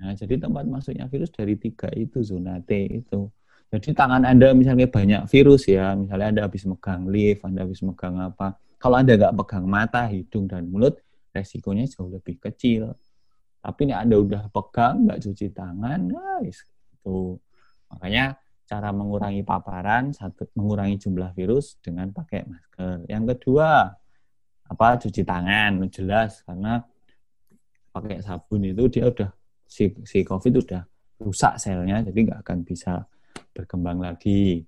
Nah, 0.00 0.12
jadi 0.16 0.40
tempat 0.40 0.68
masuknya 0.68 1.08
virus 1.08 1.32
dari 1.32 1.56
tiga 1.56 1.88
itu 1.96 2.20
zona 2.20 2.60
T 2.60 2.72
itu. 3.04 3.28
Jadi 3.72 3.96
tangan 3.96 4.28
Anda 4.28 4.52
misalnya 4.52 4.84
banyak 4.84 5.32
virus 5.32 5.64
ya, 5.64 5.96
misalnya 5.96 6.28
Anda 6.28 6.42
habis 6.44 6.68
megang 6.68 7.08
lift, 7.08 7.40
Anda 7.40 7.64
habis 7.64 7.80
megang 7.80 8.20
apa. 8.20 8.60
Kalau 8.76 9.00
Anda 9.00 9.16
nggak 9.16 9.32
pegang 9.32 9.64
mata, 9.64 10.04
hidung, 10.12 10.44
dan 10.44 10.68
mulut, 10.68 11.00
resikonya 11.32 11.88
jauh 11.88 12.12
lebih 12.12 12.36
kecil. 12.36 12.92
Tapi 13.62 13.80
ini 13.86 13.94
Anda 13.94 14.18
udah 14.18 14.42
pegang, 14.50 15.06
nggak 15.06 15.22
cuci 15.22 15.46
tangan, 15.54 16.10
guys, 16.10 16.66
itu. 16.98 17.38
Makanya 17.94 18.34
cara 18.66 18.88
mengurangi 18.90 19.44
paparan 19.44 20.10
satu 20.10 20.48
mengurangi 20.56 20.96
jumlah 20.98 21.30
virus 21.36 21.78
dengan 21.78 22.10
pakai 22.10 22.42
masker. 22.48 23.06
Yang 23.06 23.24
kedua, 23.36 23.92
apa 24.66 24.86
cuci 24.96 25.22
tangan 25.22 25.84
jelas 25.92 26.40
karena 26.48 26.80
pakai 27.92 28.24
sabun 28.24 28.64
itu 28.64 28.88
dia 28.88 29.12
udah 29.12 29.28
si, 29.68 29.92
si 30.08 30.24
covid 30.24 30.64
udah 30.64 30.82
rusak 31.20 31.60
selnya 31.60 32.00
jadi 32.00 32.18
nggak 32.32 32.40
akan 32.40 32.58
bisa 32.64 33.04
berkembang 33.52 34.00
lagi. 34.00 34.64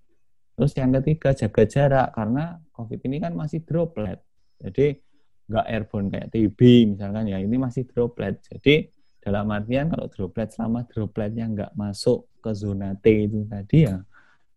Terus 0.54 0.76
yang 0.76 0.92
ketiga 1.00 1.32
jaga 1.32 1.64
jarak 1.64 2.08
karena 2.12 2.60
covid 2.76 3.00
ini 3.08 3.16
kan 3.18 3.32
masih 3.32 3.64
droplet. 3.64 4.20
Jadi 4.60 5.00
nggak 5.44 5.66
airborne 5.68 6.08
kayak 6.08 6.28
TB 6.32 6.60
misalkan 6.96 7.28
ya 7.28 7.38
ini 7.40 7.56
masih 7.60 7.84
droplet. 7.84 8.40
Jadi 8.44 8.88
dalam 9.20 9.48
artian 9.52 9.88
kalau 9.92 10.06
droplet 10.08 10.48
selama 10.52 10.84
dropletnya 10.88 11.44
nggak 11.48 11.72
masuk 11.76 12.28
ke 12.44 12.50
zona 12.52 12.92
T 12.96 13.28
itu 13.28 13.44
tadi 13.48 13.88
ya 13.88 14.00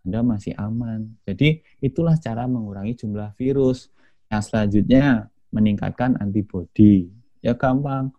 Anda 0.04 0.20
masih 0.24 0.56
aman. 0.56 1.20
Jadi 1.28 1.64
itulah 1.84 2.16
cara 2.20 2.48
mengurangi 2.48 2.96
jumlah 2.96 3.36
virus. 3.36 3.92
Yang 4.28 4.44
selanjutnya 4.52 5.32
meningkatkan 5.52 6.20
antibodi. 6.20 7.12
Ya 7.44 7.56
gampang. 7.56 8.12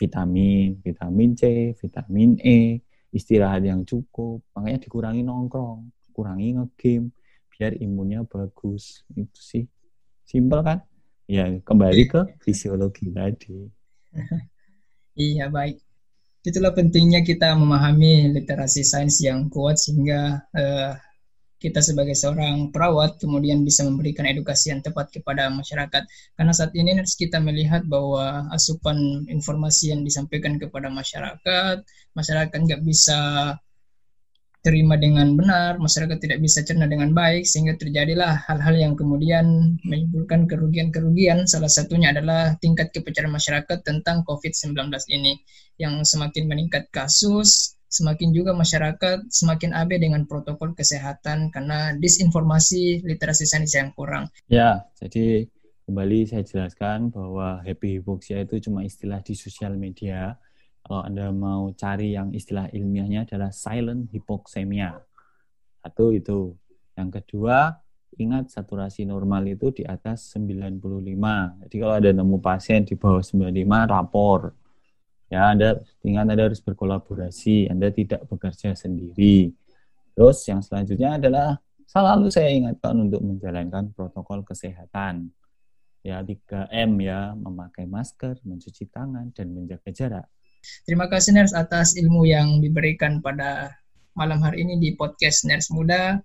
Vitamin, 0.00 0.82
vitamin 0.82 1.38
C, 1.38 1.72
vitamin 1.78 2.34
E, 2.42 2.82
istirahat 3.14 3.62
yang 3.62 3.86
cukup. 3.86 4.42
Makanya 4.56 4.82
dikurangi 4.82 5.22
nongkrong, 5.22 6.10
kurangi 6.10 6.58
ngegame 6.58 7.14
biar 7.52 7.78
imunnya 7.78 8.26
bagus. 8.26 9.06
Itu 9.14 9.38
sih. 9.38 9.64
Simpel 10.26 10.66
kan? 10.66 10.82
Ya, 11.32 11.48
kembali 11.48 12.02
ke 12.12 12.20
fisiologi 12.44 13.08
tadi. 13.08 13.56
Iya, 15.12 15.52
baik. 15.52 15.76
Itulah 16.40 16.72
pentingnya 16.72 17.20
kita 17.20 17.52
memahami 17.52 18.32
literasi 18.32 18.80
sains 18.80 19.20
yang 19.20 19.52
kuat 19.52 19.76
sehingga 19.76 20.40
uh, 20.56 20.96
kita 21.60 21.84
sebagai 21.84 22.16
seorang 22.16 22.72
perawat 22.72 23.20
kemudian 23.20 23.60
bisa 23.60 23.84
memberikan 23.84 24.24
edukasi 24.24 24.72
yang 24.72 24.80
tepat 24.80 25.12
kepada 25.12 25.52
masyarakat. 25.52 26.08
Karena 26.32 26.52
saat 26.56 26.72
ini 26.72 26.96
kita 27.04 27.44
melihat 27.44 27.84
bahwa 27.84 28.48
asupan 28.56 29.28
informasi 29.28 29.92
yang 29.92 30.00
disampaikan 30.00 30.56
kepada 30.56 30.88
masyarakat, 30.88 31.84
masyarakat 32.16 32.56
nggak 32.56 32.80
bisa 32.88 33.20
terima 34.62 34.94
dengan 34.94 35.34
benar, 35.34 35.82
masyarakat 35.82 36.22
tidak 36.22 36.38
bisa 36.38 36.62
cerna 36.62 36.86
dengan 36.86 37.10
baik, 37.10 37.42
sehingga 37.42 37.74
terjadilah 37.74 38.46
hal-hal 38.46 38.78
yang 38.78 38.94
kemudian 38.94 39.76
menimbulkan 39.82 40.46
kerugian-kerugian. 40.46 41.50
Salah 41.50 41.68
satunya 41.68 42.14
adalah 42.14 42.54
tingkat 42.62 42.94
kepercayaan 42.94 43.34
masyarakat 43.34 43.82
tentang 43.82 44.22
COVID-19 44.22 44.78
ini, 45.10 45.42
yang 45.82 46.06
semakin 46.06 46.46
meningkat 46.46 46.86
kasus, 46.94 47.74
semakin 47.92 48.32
juga 48.32 48.56
masyarakat 48.56 49.28
semakin 49.28 49.76
abe 49.76 50.00
dengan 50.00 50.24
protokol 50.24 50.72
kesehatan 50.72 51.52
karena 51.52 51.92
disinformasi 51.98 53.04
literasi 53.04 53.44
sains 53.44 53.76
yang 53.76 53.92
kurang. 53.92 54.32
Ya, 54.48 54.88
jadi 54.96 55.50
kembali 55.84 56.24
saya 56.24 56.46
jelaskan 56.46 57.12
bahwa 57.12 57.60
happy 57.60 58.00
hypoxia 58.00 58.46
itu 58.46 58.62
cuma 58.64 58.80
istilah 58.86 59.20
di 59.20 59.36
sosial 59.36 59.76
media 59.76 60.40
kalau 60.82 61.02
Anda 61.06 61.30
mau 61.30 61.70
cari 61.78 62.18
yang 62.18 62.34
istilah 62.34 62.66
ilmiahnya 62.74 63.24
adalah 63.24 63.54
silent 63.54 64.10
hypoxemia. 64.10 64.98
Satu 65.82 66.10
itu. 66.10 66.58
Yang 66.98 67.22
kedua, 67.22 67.78
ingat 68.20 68.52
saturasi 68.52 69.06
normal 69.08 69.46
itu 69.48 69.72
di 69.72 69.82
atas 69.86 70.34
95. 70.36 71.62
Jadi 71.64 71.76
kalau 71.80 71.94
ada 71.96 72.10
nemu 72.12 72.38
pasien 72.42 72.82
di 72.84 72.98
bawah 72.98 73.22
95, 73.22 73.88
rapor. 73.88 74.52
Ya, 75.32 75.48
Anda 75.48 75.80
ingat 76.04 76.28
Anda 76.28 76.44
harus 76.52 76.60
berkolaborasi, 76.60 77.72
Anda 77.72 77.88
tidak 77.88 78.28
bekerja 78.28 78.76
sendiri. 78.76 79.56
Terus 80.12 80.44
yang 80.44 80.60
selanjutnya 80.60 81.16
adalah 81.16 81.56
selalu 81.88 82.28
saya 82.28 82.52
ingatkan 82.52 83.00
untuk 83.00 83.24
menjalankan 83.24 83.96
protokol 83.96 84.44
kesehatan. 84.44 85.32
Ya, 86.02 86.20
3M 86.20 86.98
ya, 87.00 87.32
memakai 87.32 87.86
masker, 87.86 88.42
mencuci 88.44 88.90
tangan, 88.90 89.30
dan 89.32 89.54
menjaga 89.54 89.88
jarak. 89.94 90.26
Terima 90.86 91.10
kasih 91.10 91.34
Ners 91.34 91.54
atas 91.54 91.98
ilmu 91.98 92.26
yang 92.26 92.62
diberikan 92.62 93.18
pada 93.18 93.74
malam 94.14 94.42
hari 94.44 94.62
ini 94.62 94.78
di 94.78 94.90
podcast 94.94 95.46
Ners 95.48 95.70
Muda. 95.74 96.22